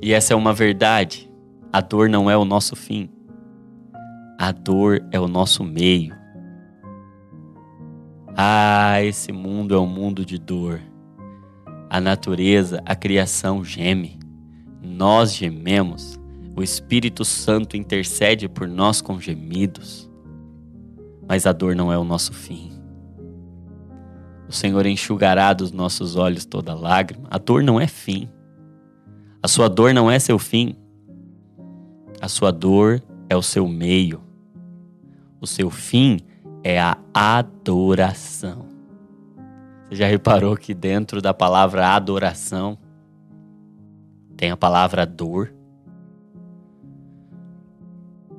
E 0.00 0.12
essa 0.12 0.32
é 0.32 0.36
uma 0.36 0.52
verdade. 0.52 1.30
A 1.72 1.80
dor 1.80 2.08
não 2.08 2.30
é 2.30 2.36
o 2.36 2.44
nosso 2.44 2.76
fim. 2.76 3.10
A 4.38 4.52
dor 4.52 5.04
é 5.10 5.18
o 5.18 5.26
nosso 5.26 5.64
meio. 5.64 6.16
Ah, 8.36 9.02
esse 9.02 9.32
mundo 9.32 9.74
é 9.74 9.78
um 9.80 9.86
mundo 9.86 10.24
de 10.24 10.38
dor. 10.38 10.80
A 11.90 12.00
natureza, 12.00 12.80
a 12.86 12.94
criação 12.94 13.64
geme. 13.64 14.18
Nós 14.80 15.34
gememos. 15.34 16.18
O 16.54 16.62
Espírito 16.62 17.24
Santo 17.24 17.76
intercede 17.76 18.48
por 18.48 18.68
nós 18.68 19.00
com 19.00 19.20
gemidos. 19.20 20.08
Mas 21.28 21.46
a 21.46 21.52
dor 21.52 21.74
não 21.74 21.92
é 21.92 21.98
o 21.98 22.04
nosso 22.04 22.32
fim. 22.32 22.77
O 24.48 24.52
Senhor 24.52 24.86
enxugará 24.86 25.52
dos 25.52 25.70
nossos 25.72 26.16
olhos 26.16 26.46
toda 26.46 26.74
lágrima. 26.74 27.28
A 27.30 27.36
dor 27.36 27.62
não 27.62 27.78
é 27.78 27.86
fim. 27.86 28.28
A 29.42 29.46
sua 29.46 29.68
dor 29.68 29.92
não 29.92 30.10
é 30.10 30.18
seu 30.18 30.38
fim. 30.38 30.74
A 32.20 32.28
sua 32.28 32.50
dor 32.50 33.02
é 33.28 33.36
o 33.36 33.42
seu 33.42 33.68
meio. 33.68 34.22
O 35.38 35.46
seu 35.46 35.68
fim 35.68 36.20
é 36.64 36.80
a 36.80 36.96
adoração. 37.12 38.66
Você 39.88 39.96
já 39.96 40.06
reparou 40.06 40.56
que 40.56 40.74
dentro 40.74 41.20
da 41.20 41.32
palavra 41.32 41.94
adoração 41.94 42.78
tem 44.36 44.50
a 44.50 44.56
palavra 44.56 45.04
dor? 45.04 45.52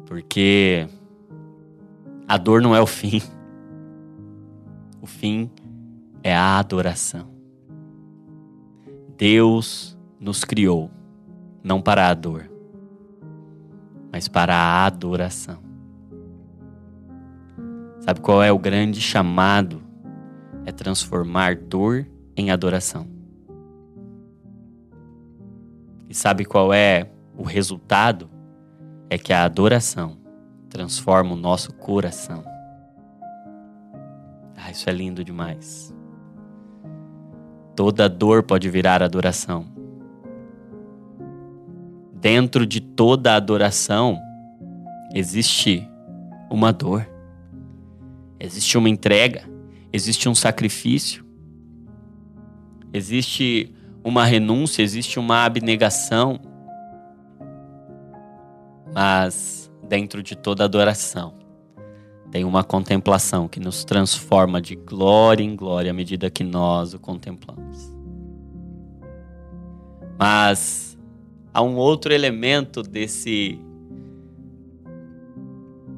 Porque 0.05 0.87
a 2.27 2.35
dor 2.37 2.61
não 2.61 2.75
é 2.75 2.81
o 2.81 2.87
fim. 2.87 3.21
O 5.01 5.07
fim 5.07 5.49
é 6.23 6.35
a 6.35 6.57
adoração. 6.57 7.27
Deus 9.17 9.97
nos 10.19 10.43
criou 10.43 10.89
não 11.63 11.81
para 11.81 12.09
a 12.09 12.13
dor, 12.13 12.49
mas 14.11 14.27
para 14.27 14.55
a 14.55 14.85
adoração. 14.85 15.59
Sabe 17.99 18.21
qual 18.21 18.41
é 18.41 18.51
o 18.51 18.57
grande 18.57 19.01
chamado? 19.01 19.81
É 20.65 20.71
transformar 20.71 21.55
dor 21.55 22.07
em 22.35 22.51
adoração. 22.51 23.07
E 26.07 26.13
sabe 26.15 26.45
qual 26.45 26.73
é 26.73 27.09
o 27.37 27.43
resultado? 27.43 28.29
É 29.09 29.17
que 29.17 29.33
a 29.33 29.43
adoração 29.43 30.17
transforma 30.69 31.33
o 31.33 31.37
nosso 31.37 31.73
coração. 31.73 32.43
Ah, 34.55 34.71
isso 34.71 34.89
é 34.89 34.93
lindo 34.93 35.23
demais. 35.23 35.93
Toda 37.79 38.09
dor 38.09 38.43
pode 38.43 38.69
virar 38.69 39.01
adoração. 39.01 39.65
Dentro 42.13 42.65
de 42.65 42.81
toda 42.81 43.37
adoração 43.37 44.19
existe 45.15 45.89
uma 46.51 46.73
dor. 46.73 47.09
Existe 48.37 48.77
uma 48.77 48.89
entrega, 48.89 49.49
existe 49.93 50.27
um 50.27 50.35
sacrifício, 50.35 51.25
existe 52.91 53.73
uma 54.03 54.25
renúncia, 54.25 54.83
existe 54.83 55.17
uma 55.17 55.45
abnegação. 55.45 56.37
Mas 58.93 59.71
dentro 59.87 60.21
de 60.21 60.35
toda 60.35 60.65
adoração 60.65 61.38
tem 62.31 62.43
uma 62.43 62.63
contemplação 62.63 63.47
que 63.47 63.59
nos 63.59 63.83
transforma 63.83 64.61
de 64.61 64.75
glória 64.75 65.43
em 65.43 65.55
glória 65.55 65.91
à 65.91 65.93
medida 65.93 66.29
que 66.29 66.43
nós 66.43 66.93
o 66.93 66.99
contemplamos. 66.99 67.91
Mas 70.17 70.97
há 71.53 71.61
um 71.61 71.75
outro 71.75 72.13
elemento 72.13 72.83
desse 72.83 73.59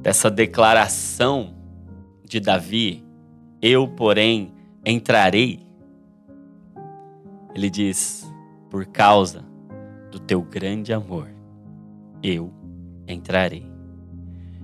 dessa 0.00 0.30
declaração 0.30 1.54
de 2.24 2.40
Davi, 2.40 3.04
eu, 3.60 3.86
porém, 3.86 4.52
entrarei. 4.84 5.60
Ele 7.54 7.68
diz: 7.68 8.32
por 8.70 8.86
causa 8.86 9.44
do 10.10 10.18
teu 10.18 10.42
grande 10.42 10.92
amor, 10.92 11.28
eu 12.22 12.52
entrarei. 13.06 13.70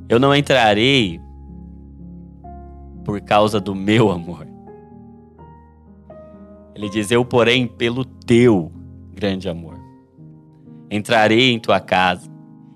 Eu 0.09 0.19
não 0.19 0.35
entrarei 0.35 1.21
por 3.09 3.23
causa 3.23 3.59
do 3.59 3.75
meu 3.75 4.11
amor. 4.11 4.47
Ele 6.75 6.91
diz: 6.91 7.11
Eu, 7.11 7.25
porém, 7.25 7.67
pelo 7.67 8.05
teu 8.05 8.71
grande 9.15 9.49
amor, 9.49 9.79
entrarei 10.91 11.55
em 11.55 11.59
tua 11.59 11.81
casa 11.81 12.31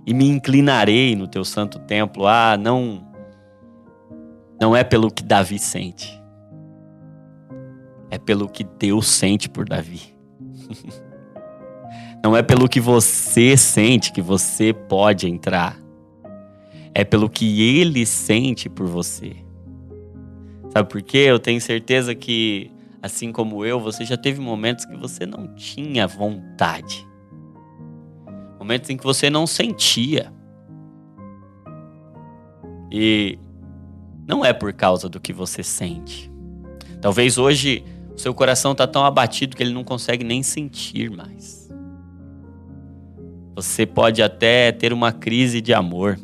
e 0.07 0.15
me 0.15 0.27
inclinarei 0.27 1.15
no 1.15 1.29
teu 1.29 1.45
santo 1.45 1.79
templo. 1.81 2.27
Ah, 2.27 2.57
não, 2.59 3.07
não 4.59 4.75
é 4.75 4.83
pelo 4.83 5.11
que 5.11 5.23
Davi 5.23 5.59
sente, 5.59 6.19
é 8.11 8.17
pelo 8.17 8.49
que 8.49 8.65
Deus 8.65 9.09
sente 9.09 9.51
por 9.51 9.69
Davi. 9.69 10.01
Não 12.25 12.37
é 12.37 12.43
pelo 12.43 12.69
que 12.69 12.79
você 12.79 13.57
sente 13.57 14.13
que 14.13 14.23
você 14.23 14.73
pode 14.73 15.29
entrar. 15.29 15.77
É 16.95 17.03
pelo 17.03 17.29
que 17.29 17.61
ele 17.61 18.07
sente 18.07 18.69
por 18.69 18.87
você. 18.87 19.35
Sabe 20.73 20.89
por 20.89 21.03
quê? 21.03 21.19
Eu 21.19 21.39
tenho 21.39 21.61
certeza 21.61 22.15
que, 22.15 22.71
assim 23.03 23.31
como 23.31 23.63
eu, 23.63 23.79
você 23.79 24.07
já 24.07 24.17
teve 24.17 24.41
momentos 24.41 24.87
que 24.87 24.97
você 24.97 25.27
não 25.27 25.55
tinha 25.55 26.07
vontade. 26.07 27.07
Momentos 28.59 28.89
em 28.89 28.97
que 28.97 29.05
você 29.05 29.29
não 29.29 29.47
sentia. 29.47 30.33
E 32.91 33.39
não 34.27 34.43
é 34.43 34.55
por 34.55 34.73
causa 34.73 35.11
do 35.11 35.21
que 35.21 35.31
você 35.31 35.63
sente. 35.63 36.33
Talvez 37.03 37.37
hoje 37.37 37.85
o 38.15 38.19
seu 38.19 38.33
coração 38.33 38.73
está 38.73 38.87
tão 38.87 39.05
abatido 39.05 39.55
que 39.55 39.63
ele 39.63 39.75
não 39.75 39.85
consegue 39.85 40.25
nem 40.25 40.43
sentir 40.43 41.11
mais. 41.11 41.71
Você 43.55 43.85
pode 43.85 44.23
até 44.23 44.73
ter 44.73 44.91
uma 44.91 45.13
crise 45.13 45.61
de 45.61 45.75
amor. 45.75 46.19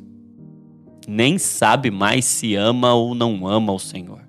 Nem 1.06 1.36
sabe 1.36 1.90
mais 1.90 2.24
se 2.24 2.54
ama 2.54 2.94
ou 2.94 3.14
não 3.14 3.46
ama 3.46 3.72
o 3.72 3.78
Senhor. 3.78 4.27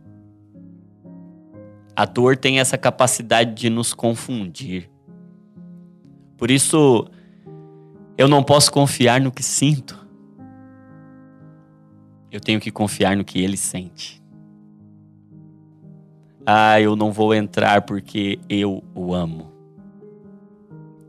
A 2.00 2.06
dor 2.06 2.38
tem 2.38 2.62
essa 2.62 2.78
capacidade 2.78 3.54
de 3.54 3.70
nos 3.70 3.94
confundir. 3.94 4.90
Por 6.38 6.50
isso, 6.50 7.06
eu 8.18 8.26
não 8.26 8.42
posso 8.42 8.72
confiar 8.72 9.20
no 9.20 9.34
que 9.34 9.44
sinto. 9.44 10.08
Eu 12.32 12.40
tenho 12.40 12.62
que 12.62 12.72
confiar 12.72 13.18
no 13.18 13.26
que 13.26 13.44
ele 13.44 13.58
sente. 13.58 14.24
Ah, 16.46 16.80
eu 16.80 16.96
não 16.96 17.12
vou 17.12 17.34
entrar 17.34 17.82
porque 17.82 18.40
eu 18.48 18.82
o 18.96 19.14
amo. 19.14 19.52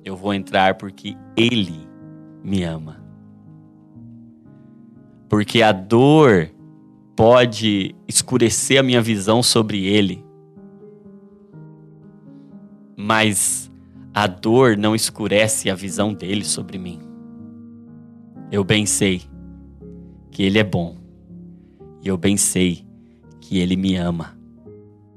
Eu 0.05 0.16
vou 0.16 0.35
entrar 0.35 0.74
porque 0.74 1.16
Ele 1.37 1.87
me 2.42 2.64
ama. 2.64 3.00
Porque 5.29 5.62
a 5.62 5.70
dor 5.70 6.50
pode 7.14 7.94
escurecer 8.09 8.81
a 8.81 8.83
minha 8.83 9.00
visão 9.00 9.40
sobre 9.40 9.87
Ele, 9.87 10.29
mas 13.11 13.68
a 14.14 14.29
dor 14.29 14.77
não 14.77 14.94
escurece 14.94 15.68
a 15.68 15.75
visão 15.75 16.14
dele 16.14 16.44
sobre 16.44 16.79
mim. 16.79 17.01
Eu 18.53 18.62
bem 18.62 18.87
sei 18.87 19.23
que 20.31 20.44
Ele 20.44 20.61
é 20.61 20.62
bom, 20.62 20.94
e 22.01 22.07
eu 22.07 22.16
bem 22.16 22.37
sei 22.37 22.87
que 23.40 23.59
Ele 23.59 23.75
me 23.75 23.96
ama. 23.96 24.38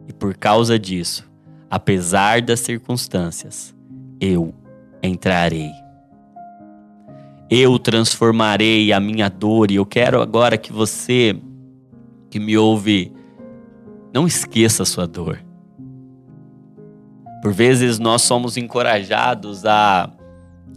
E 0.08 0.12
por 0.12 0.36
causa 0.36 0.80
disso, 0.80 1.32
apesar 1.70 2.42
das 2.42 2.62
circunstâncias, 2.62 3.76
eu 4.20 4.56
entrarei. 5.04 5.70
Eu 7.48 7.78
transformarei 7.78 8.92
a 8.92 9.00
minha 9.00 9.30
dor 9.30 9.70
e 9.70 9.76
eu 9.76 9.86
quero 9.86 10.20
agora 10.20 10.58
que 10.58 10.74
você 10.74 11.40
que 12.32 12.40
me 12.40 12.58
ouve 12.58 13.12
não 14.12 14.26
esqueça 14.26 14.82
a 14.82 14.86
sua 14.88 15.06
dor. 15.06 15.43
Por 17.44 17.52
vezes 17.52 18.00
nós 18.00 18.22
somos 18.22 18.56
encorajados 18.56 19.66
a 19.66 20.10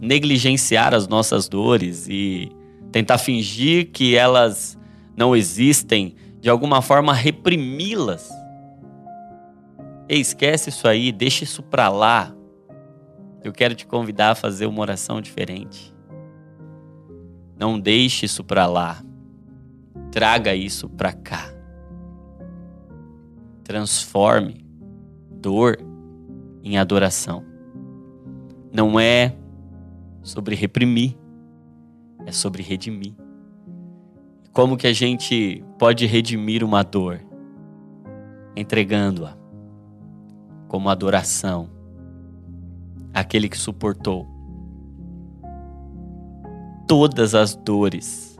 negligenciar 0.01 0.93
as 0.93 1.07
nossas 1.07 1.47
dores 1.47 2.09
e 2.09 2.51
tentar 2.91 3.17
fingir 3.19 3.89
que 3.93 4.17
elas 4.17 4.77
não 5.15 5.33
existem, 5.33 6.13
de 6.41 6.49
alguma 6.49 6.81
forma 6.81 7.13
reprimi-las. 7.13 8.29
Esquece 10.09 10.67
isso 10.67 10.89
aí, 10.89 11.09
deixa 11.13 11.45
isso 11.45 11.63
para 11.63 11.87
lá. 11.87 12.35
Eu 13.41 13.53
quero 13.53 13.73
te 13.73 13.87
convidar 13.87 14.31
a 14.31 14.35
fazer 14.35 14.65
uma 14.65 14.81
oração 14.81 15.21
diferente. 15.21 15.95
Não 17.57 17.79
deixe 17.79 18.25
isso 18.25 18.43
para 18.43 18.65
lá. 18.65 19.01
Traga 20.11 20.53
isso 20.53 20.89
para 20.89 21.13
cá. 21.13 21.49
Transforme 23.63 24.65
dor 25.31 25.86
em 26.67 26.77
adoração. 26.77 27.45
Não 28.73 28.99
é 28.99 29.33
sobre 30.21 30.53
reprimir, 30.53 31.17
é 32.25 32.31
sobre 32.31 32.61
redimir. 32.61 33.15
Como 34.51 34.75
que 34.75 34.87
a 34.87 34.93
gente 34.93 35.63
pode 35.79 36.05
redimir 36.05 36.63
uma 36.63 36.83
dor? 36.83 37.21
Entregando-a 38.55 39.37
como 40.67 40.89
adoração 40.89 41.69
aquele 43.13 43.47
que 43.47 43.57
suportou 43.57 44.27
todas 46.85 47.33
as 47.33 47.55
dores, 47.55 48.37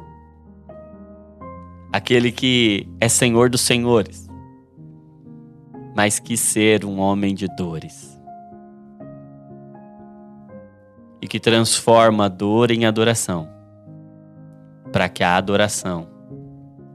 aquele 1.94 2.32
que 2.32 2.90
é 3.00 3.08
Senhor 3.08 3.50
dos 3.50 3.62
Senhores, 3.62 4.28
mas 5.96 6.20
quis 6.20 6.42
ser 6.42 6.84
um 6.84 7.00
homem 7.00 7.34
de 7.34 7.48
dores 7.56 8.17
e 11.28 11.30
que 11.30 11.42
transforma 11.42 12.24
a 12.24 12.30
dor 12.30 12.72
em 12.72 12.86
adoração, 12.86 13.50
para 14.94 15.10
que 15.10 15.26
a 15.26 15.36
adoração 15.36 16.08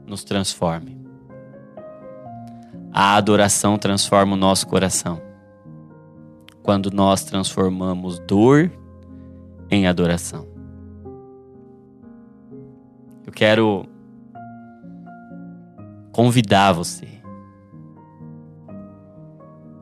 nos 0.07 0.23
transforme. 0.23 0.99
A 2.91 3.15
adoração 3.15 3.77
transforma 3.77 4.33
o 4.33 4.37
nosso 4.37 4.65
coração 4.65 5.21
quando 6.63 6.89
nós 6.89 7.23
transformamos 7.23 8.17
dor 8.17 8.71
em 9.69 9.85
adoração. 9.85 10.47
Eu 13.23 13.31
quero 13.31 13.85
convidar 16.11 16.71
você, 16.71 17.07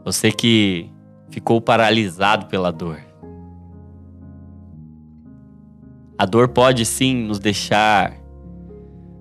você 0.03 0.29
que 0.29 0.91
ficou 1.29 1.61
paralisado 1.61 2.47
pela 2.47 2.69
dor. 2.69 3.10
A 6.21 6.25
dor 6.27 6.49
pode 6.49 6.85
sim 6.85 7.15
nos 7.15 7.39
deixar 7.39 8.15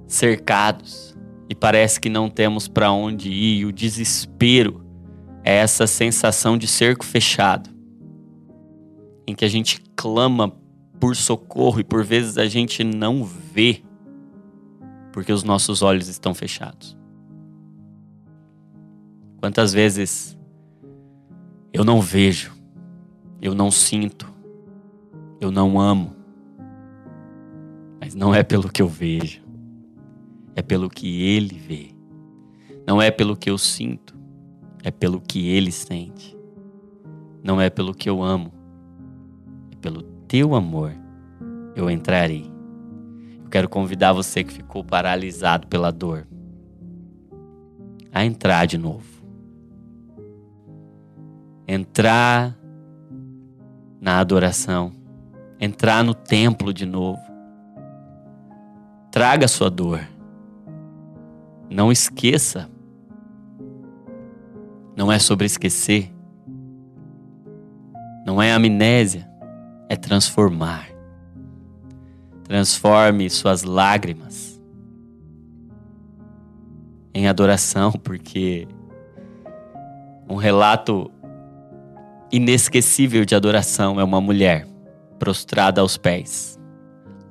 cercados 0.07 1.17
e 1.49 1.55
parece 1.55 1.99
que 1.99 2.11
não 2.11 2.29
temos 2.29 2.69
para 2.69 2.93
onde 2.93 3.31
ir, 3.31 3.65
o 3.65 3.73
desespero 3.73 4.85
é 5.43 5.57
essa 5.57 5.87
sensação 5.87 6.59
de 6.59 6.67
cerco 6.67 7.03
fechado, 7.03 7.71
em 9.27 9.35
que 9.35 9.47
a 9.47 9.49
gente 9.49 9.81
clama 9.97 10.55
por 11.01 11.17
socorro 11.17 11.81
e 11.81 11.85
por 11.85 12.05
vezes 12.05 12.37
a 12.37 12.45
gente 12.45 12.85
não 12.85 13.25
vê, 13.25 13.83
porque 15.11 15.33
os 15.33 15.43
nossos 15.43 15.81
olhos 15.81 16.07
estão 16.07 16.35
fechados. 16.35 16.95
Quantas 19.41 19.73
vezes 19.73 20.39
eu 21.73 21.83
não 21.83 21.99
vejo, 21.99 22.53
eu 23.41 23.55
não 23.55 23.71
sinto, 23.71 24.31
eu 25.41 25.51
não 25.51 25.81
amo, 25.81 26.20
mas 28.01 28.15
não 28.15 28.35
é 28.35 28.43
pelo 28.43 28.71
que 28.71 28.83
eu 28.83 28.89
vejo, 28.89 29.43
é 30.57 30.63
pelo 30.63 30.89
que 30.89 31.23
ele 31.23 31.55
vê, 31.55 31.91
não 32.87 33.01
é 33.01 33.11
pelo 33.11 33.37
que 33.37 33.51
eu 33.51 33.59
sinto, 33.59 34.19
é 34.83 34.91
pelo 34.91 35.21
que 35.21 35.49
ele 35.49 35.71
sente. 35.71 36.41
Não 37.43 37.61
é 37.61 37.71
pelo 37.71 37.95
que 37.95 38.09
eu 38.09 38.23
amo. 38.23 38.53
É 39.71 39.77
pelo 39.77 40.03
teu 40.03 40.55
amor 40.55 40.93
eu 41.75 41.91
entrarei. 41.91 42.51
Eu 43.43 43.49
quero 43.51 43.69
convidar 43.69 44.13
você 44.13 44.45
que 44.45 44.53
ficou 44.53 44.85
paralisado 44.85 45.67
pela 45.67 45.91
dor 45.91 46.27
a 48.13 48.25
entrar 48.25 48.67
de 48.67 48.77
novo. 48.77 49.07
Entrar 51.67 52.57
na 54.01 54.19
adoração. 54.19 54.93
Entrar 55.59 56.03
no 56.03 56.15
templo 56.15 56.75
de 56.75 56.85
novo. 56.85 57.21
Traga 59.11 59.49
sua 59.49 59.71
dor. 59.71 60.01
Não 61.69 61.91
esqueça 61.91 62.69
não 65.01 65.11
é 65.11 65.19
sobre 65.19 65.47
esquecer. 65.47 66.13
Não 68.27 68.43
é 68.43 68.53
amnésia. 68.53 69.27
é 69.89 69.97
transformar. 69.97 70.91
Transforme 72.45 73.31
suas 73.31 73.63
lágrimas 73.63 74.61
em 77.15 77.27
adoração, 77.27 77.93
porque 78.05 78.69
um 80.29 80.37
relato 80.37 81.11
inesquecível 82.31 83.25
de 83.25 83.35
adoração 83.35 83.99
é 83.99 84.05
uma 84.05 84.21
mulher 84.21 84.69
prostrada 85.19 85.81
aos 85.81 85.97
pés, 85.97 86.60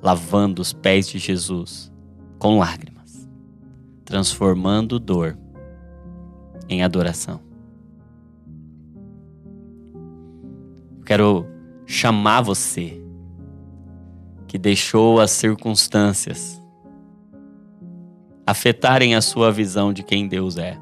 lavando 0.02 0.62
os 0.62 0.72
pés 0.72 1.08
de 1.08 1.18
Jesus 1.18 1.92
com 2.38 2.58
lágrimas, 2.58 3.28
transformando 4.04 4.98
dor 4.98 5.38
em 6.68 6.82
adoração. 6.82 7.40
Quero 11.04 11.46
chamar 11.84 12.40
você 12.42 13.02
que 14.46 14.58
deixou 14.58 15.20
as 15.20 15.32
circunstâncias 15.32 16.60
afetarem 18.46 19.14
a 19.14 19.20
sua 19.20 19.52
visão 19.52 19.92
de 19.92 20.02
quem 20.02 20.26
Deus 20.26 20.56
é. 20.56 20.78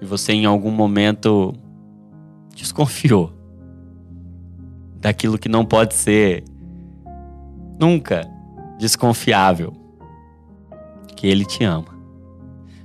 E 0.00 0.06
você 0.06 0.32
em 0.32 0.46
algum 0.46 0.70
momento 0.70 1.54
desconfiou 2.54 3.32
daquilo 5.00 5.38
que 5.38 5.48
não 5.48 5.64
pode 5.64 5.94
ser 5.94 6.44
nunca 7.78 8.28
desconfiável, 8.78 9.72
que 11.16 11.26
ele 11.26 11.44
te 11.44 11.64
ama. 11.64 11.98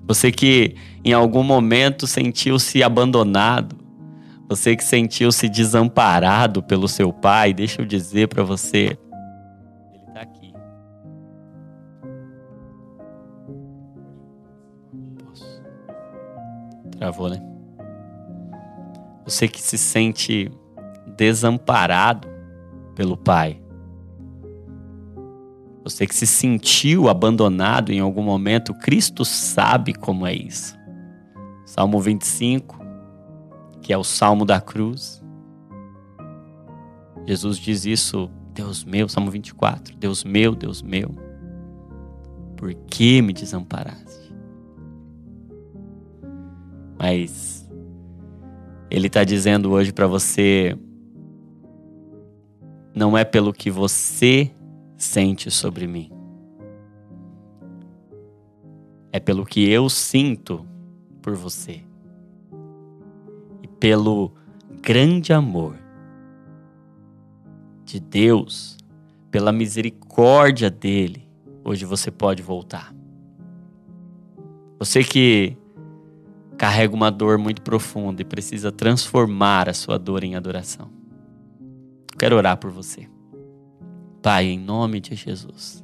Você 0.06 0.32
que 0.32 0.76
em 1.04 1.14
algum 1.14 1.44
momento 1.44 2.06
sentiu-se 2.06 2.84
abandonado, 2.84 3.78
você 4.50 4.76
que 4.76 4.84
sentiu-se 4.84 5.48
desamparado 5.48 6.62
pelo 6.62 6.88
seu 6.88 7.14
pai, 7.14 7.54
deixa 7.54 7.82
eu 7.82 7.86
dizer 7.86 8.28
para 8.28 8.44
você, 8.44 8.98
ele 9.94 10.04
está 10.08 10.22
aqui. 10.22 10.54
Travou, 16.98 17.30
né? 17.30 17.42
Você 19.26 19.48
que 19.48 19.62
se 19.62 19.78
sente 19.78 20.52
desamparado 21.16 22.28
pelo 22.94 23.16
pai. 23.16 23.63
Você 25.84 26.08
que 26.08 26.16
se 26.16 26.26
sentiu 26.26 27.10
abandonado 27.10 27.92
em 27.92 28.00
algum 28.00 28.24
momento, 28.24 28.74
Cristo 28.74 29.26
sabe 29.26 29.94
como 29.94 30.26
é 30.26 30.34
isso. 30.34 30.78
Salmo 31.66 32.00
25, 32.00 32.80
que 33.82 33.92
é 33.92 33.98
o 33.98 34.04
salmo 34.04 34.46
da 34.46 34.62
cruz. 34.62 35.22
Jesus 37.28 37.58
diz 37.58 37.86
isso, 37.86 38.30
Deus 38.54 38.86
meu, 38.86 39.10
Salmo 39.10 39.30
24, 39.30 39.98
Deus 39.98 40.24
meu, 40.24 40.56
Deus 40.56 40.82
meu, 40.82 41.16
por 42.56 42.74
que 42.74 43.22
me 43.22 43.34
desamparaste? 43.34 44.34
Mas 46.98 47.70
Ele 48.90 49.08
está 49.08 49.24
dizendo 49.24 49.72
hoje 49.72 49.92
para 49.92 50.08
você, 50.08 50.78
não 52.96 53.18
é 53.18 53.26
pelo 53.26 53.52
que 53.52 53.72
você 53.72 54.52
sente 55.04 55.52
sobre 55.52 55.86
mim, 55.88 56.10
é 59.12 59.20
pelo 59.20 59.46
que 59.46 59.70
eu 59.70 59.90
sinto 59.90 60.66
por 61.22 61.36
você 61.36 61.84
pelo 63.84 64.32
grande 64.82 65.34
amor 65.34 65.76
de 67.84 68.00
Deus, 68.00 68.78
pela 69.30 69.52
misericórdia 69.52 70.70
dele, 70.70 71.28
hoje 71.66 71.84
você 71.84 72.10
pode 72.10 72.42
voltar. 72.42 72.96
Você 74.80 75.04
que 75.04 75.58
carrega 76.58 76.96
uma 76.96 77.12
dor 77.12 77.38
muito 77.38 77.62
profunda 77.62 78.22
e 78.22 78.26
precisa 78.26 78.72
transformar 78.72 79.68
a 79.68 79.74
sua 79.74 80.00
dor 80.00 80.24
em 80.24 80.36
adoração. 80.38 80.90
Quero 82.18 82.38
orar 82.38 82.56
por 82.56 82.72
você. 82.72 83.10
Pai, 84.24 84.46
em 84.48 84.60
nome 84.60 85.00
de 85.00 85.14
Jesus. 85.14 85.84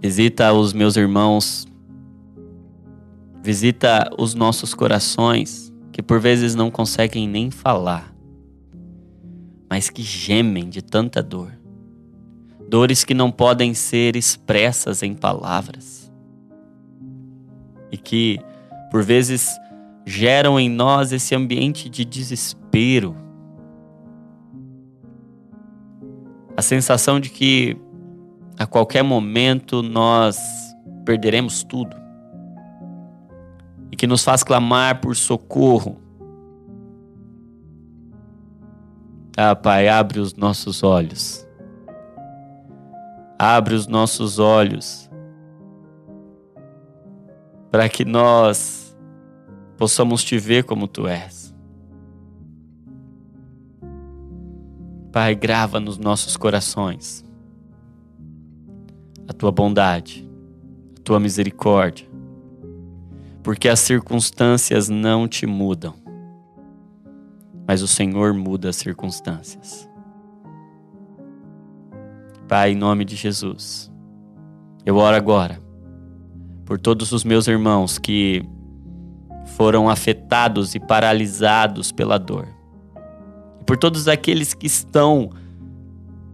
Visita 0.00 0.52
os 0.52 0.74
meus 0.74 0.96
irmãos 0.96 1.66
Visita 3.42 4.08
os 4.16 4.34
nossos 4.34 4.72
corações 4.72 5.72
que 5.90 6.00
por 6.00 6.20
vezes 6.20 6.54
não 6.54 6.70
conseguem 6.70 7.26
nem 7.26 7.50
falar, 7.50 8.14
mas 9.68 9.90
que 9.90 10.00
gemem 10.00 10.68
de 10.68 10.80
tanta 10.80 11.20
dor. 11.20 11.58
Dores 12.68 13.04
que 13.04 13.12
não 13.12 13.32
podem 13.32 13.74
ser 13.74 14.14
expressas 14.14 15.02
em 15.02 15.12
palavras. 15.12 16.10
E 17.90 17.96
que, 17.96 18.38
por 18.92 19.02
vezes, 19.02 19.48
geram 20.06 20.58
em 20.58 20.70
nós 20.70 21.12
esse 21.12 21.34
ambiente 21.34 21.88
de 21.88 22.04
desespero. 22.04 23.16
A 26.56 26.62
sensação 26.62 27.18
de 27.18 27.30
que 27.30 27.76
a 28.58 28.66
qualquer 28.66 29.02
momento 29.02 29.82
nós 29.82 30.38
perderemos 31.04 31.64
tudo 31.64 31.96
e 33.90 33.96
que 33.96 34.06
nos 34.06 34.22
faz 34.22 34.42
clamar 34.42 35.00
por 35.00 35.16
socorro. 35.16 35.98
Ah, 39.36 39.56
Pai, 39.56 39.88
abre 39.88 40.20
os 40.20 40.34
nossos 40.34 40.82
olhos. 40.82 41.46
Abre 43.38 43.74
os 43.74 43.86
nossos 43.86 44.38
olhos 44.38 45.10
para 47.72 47.88
que 47.88 48.04
nós 48.04 48.94
possamos 49.78 50.22
te 50.22 50.38
ver 50.38 50.64
como 50.64 50.86
tu 50.86 51.08
és. 51.08 51.41
Pai, 55.12 55.34
grava 55.34 55.78
nos 55.78 55.98
nossos 55.98 56.38
corações 56.38 57.22
a 59.28 59.32
tua 59.34 59.52
bondade, 59.52 60.26
a 60.96 61.00
tua 61.02 61.20
misericórdia, 61.20 62.08
porque 63.42 63.68
as 63.68 63.78
circunstâncias 63.80 64.88
não 64.88 65.28
te 65.28 65.46
mudam, 65.46 65.94
mas 67.68 67.82
o 67.82 67.86
Senhor 67.86 68.32
muda 68.32 68.70
as 68.70 68.76
circunstâncias. 68.76 69.86
Pai, 72.48 72.72
em 72.72 72.76
nome 72.76 73.04
de 73.04 73.14
Jesus, 73.14 73.92
eu 74.86 74.96
oro 74.96 75.14
agora 75.14 75.60
por 76.64 76.80
todos 76.80 77.12
os 77.12 77.22
meus 77.22 77.46
irmãos 77.46 77.98
que 77.98 78.42
foram 79.56 79.90
afetados 79.90 80.74
e 80.74 80.80
paralisados 80.80 81.92
pela 81.92 82.18
dor, 82.18 82.48
por 83.66 83.76
todos 83.76 84.08
aqueles 84.08 84.54
que 84.54 84.66
estão, 84.66 85.30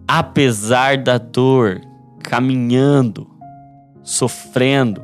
apesar 0.07 0.99
da 0.99 1.19
dor, 1.19 1.81
caminhando, 2.23 3.29
sofrendo, 4.03 5.03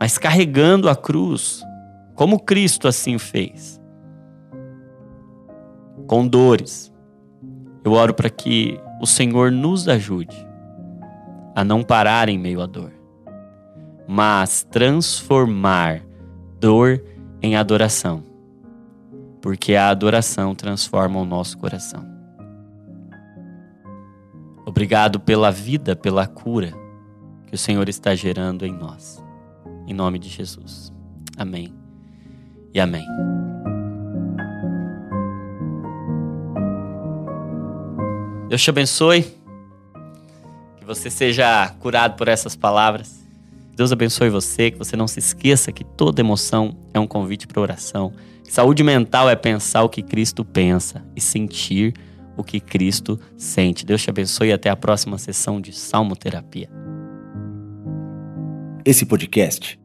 mas 0.00 0.18
carregando 0.18 0.88
a 0.88 0.96
cruz, 0.96 1.62
como 2.14 2.40
Cristo 2.40 2.88
assim 2.88 3.18
fez. 3.18 3.80
Com 6.06 6.26
dores. 6.26 6.92
Eu 7.84 7.92
oro 7.92 8.14
para 8.14 8.30
que 8.30 8.78
o 9.00 9.06
Senhor 9.06 9.50
nos 9.50 9.88
ajude 9.88 10.36
a 11.54 11.64
não 11.64 11.82
parar 11.82 12.28
em 12.28 12.38
meio 12.38 12.60
à 12.60 12.66
dor, 12.66 12.92
mas 14.06 14.66
transformar 14.70 16.02
dor 16.60 17.02
em 17.42 17.56
adoração, 17.56 18.22
porque 19.42 19.74
a 19.74 19.88
adoração 19.88 20.54
transforma 20.54 21.18
o 21.18 21.24
nosso 21.26 21.58
coração. 21.58 22.06
Obrigado 24.64 25.18
pela 25.18 25.50
vida, 25.50 25.96
pela 25.96 26.26
cura 26.26 26.72
que 27.48 27.54
o 27.54 27.58
Senhor 27.58 27.88
está 27.88 28.14
gerando 28.14 28.64
em 28.64 28.72
nós. 28.72 29.22
Em 29.86 29.92
nome 29.92 30.18
de 30.20 30.28
Jesus. 30.28 30.92
Amém 31.36 31.74
e 32.72 32.80
amém. 32.80 33.04
Deus 38.48 38.62
te 38.62 38.70
abençoe. 38.70 39.22
Que 40.76 40.84
você 40.84 41.10
seja 41.10 41.68
curado 41.80 42.16
por 42.16 42.28
essas 42.28 42.54
palavras. 42.54 43.26
Deus 43.74 43.90
abençoe 43.90 44.30
você, 44.30 44.70
que 44.70 44.78
você 44.78 44.96
não 44.96 45.08
se 45.08 45.18
esqueça 45.18 45.72
que 45.72 45.82
toda 45.82 46.20
emoção 46.20 46.76
é 46.94 47.00
um 47.00 47.06
convite 47.06 47.46
para 47.46 47.60
oração. 47.60 48.12
Saúde 48.48 48.82
mental 48.82 49.30
é 49.30 49.36
pensar 49.36 49.82
o 49.82 49.88
que 49.88 50.02
Cristo 50.02 50.44
pensa 50.44 51.04
e 51.16 51.20
sentir 51.20 51.94
o 52.36 52.44
que 52.44 52.60
Cristo 52.60 53.18
sente. 53.36 53.86
Deus 53.86 54.02
te 54.02 54.10
abençoe 54.10 54.48
e 54.48 54.52
até 54.52 54.68
a 54.68 54.76
próxima 54.76 55.18
sessão 55.18 55.60
de 55.60 55.72
Salmo 55.72 56.16
Terapia. 56.16 56.68
Esse 58.84 59.06
podcast 59.06 59.78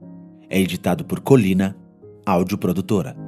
é 0.49 0.59
editado 0.59 1.05
por 1.05 1.19
Colina, 1.19 1.77
áudio 2.25 2.57
produtora. 2.57 3.26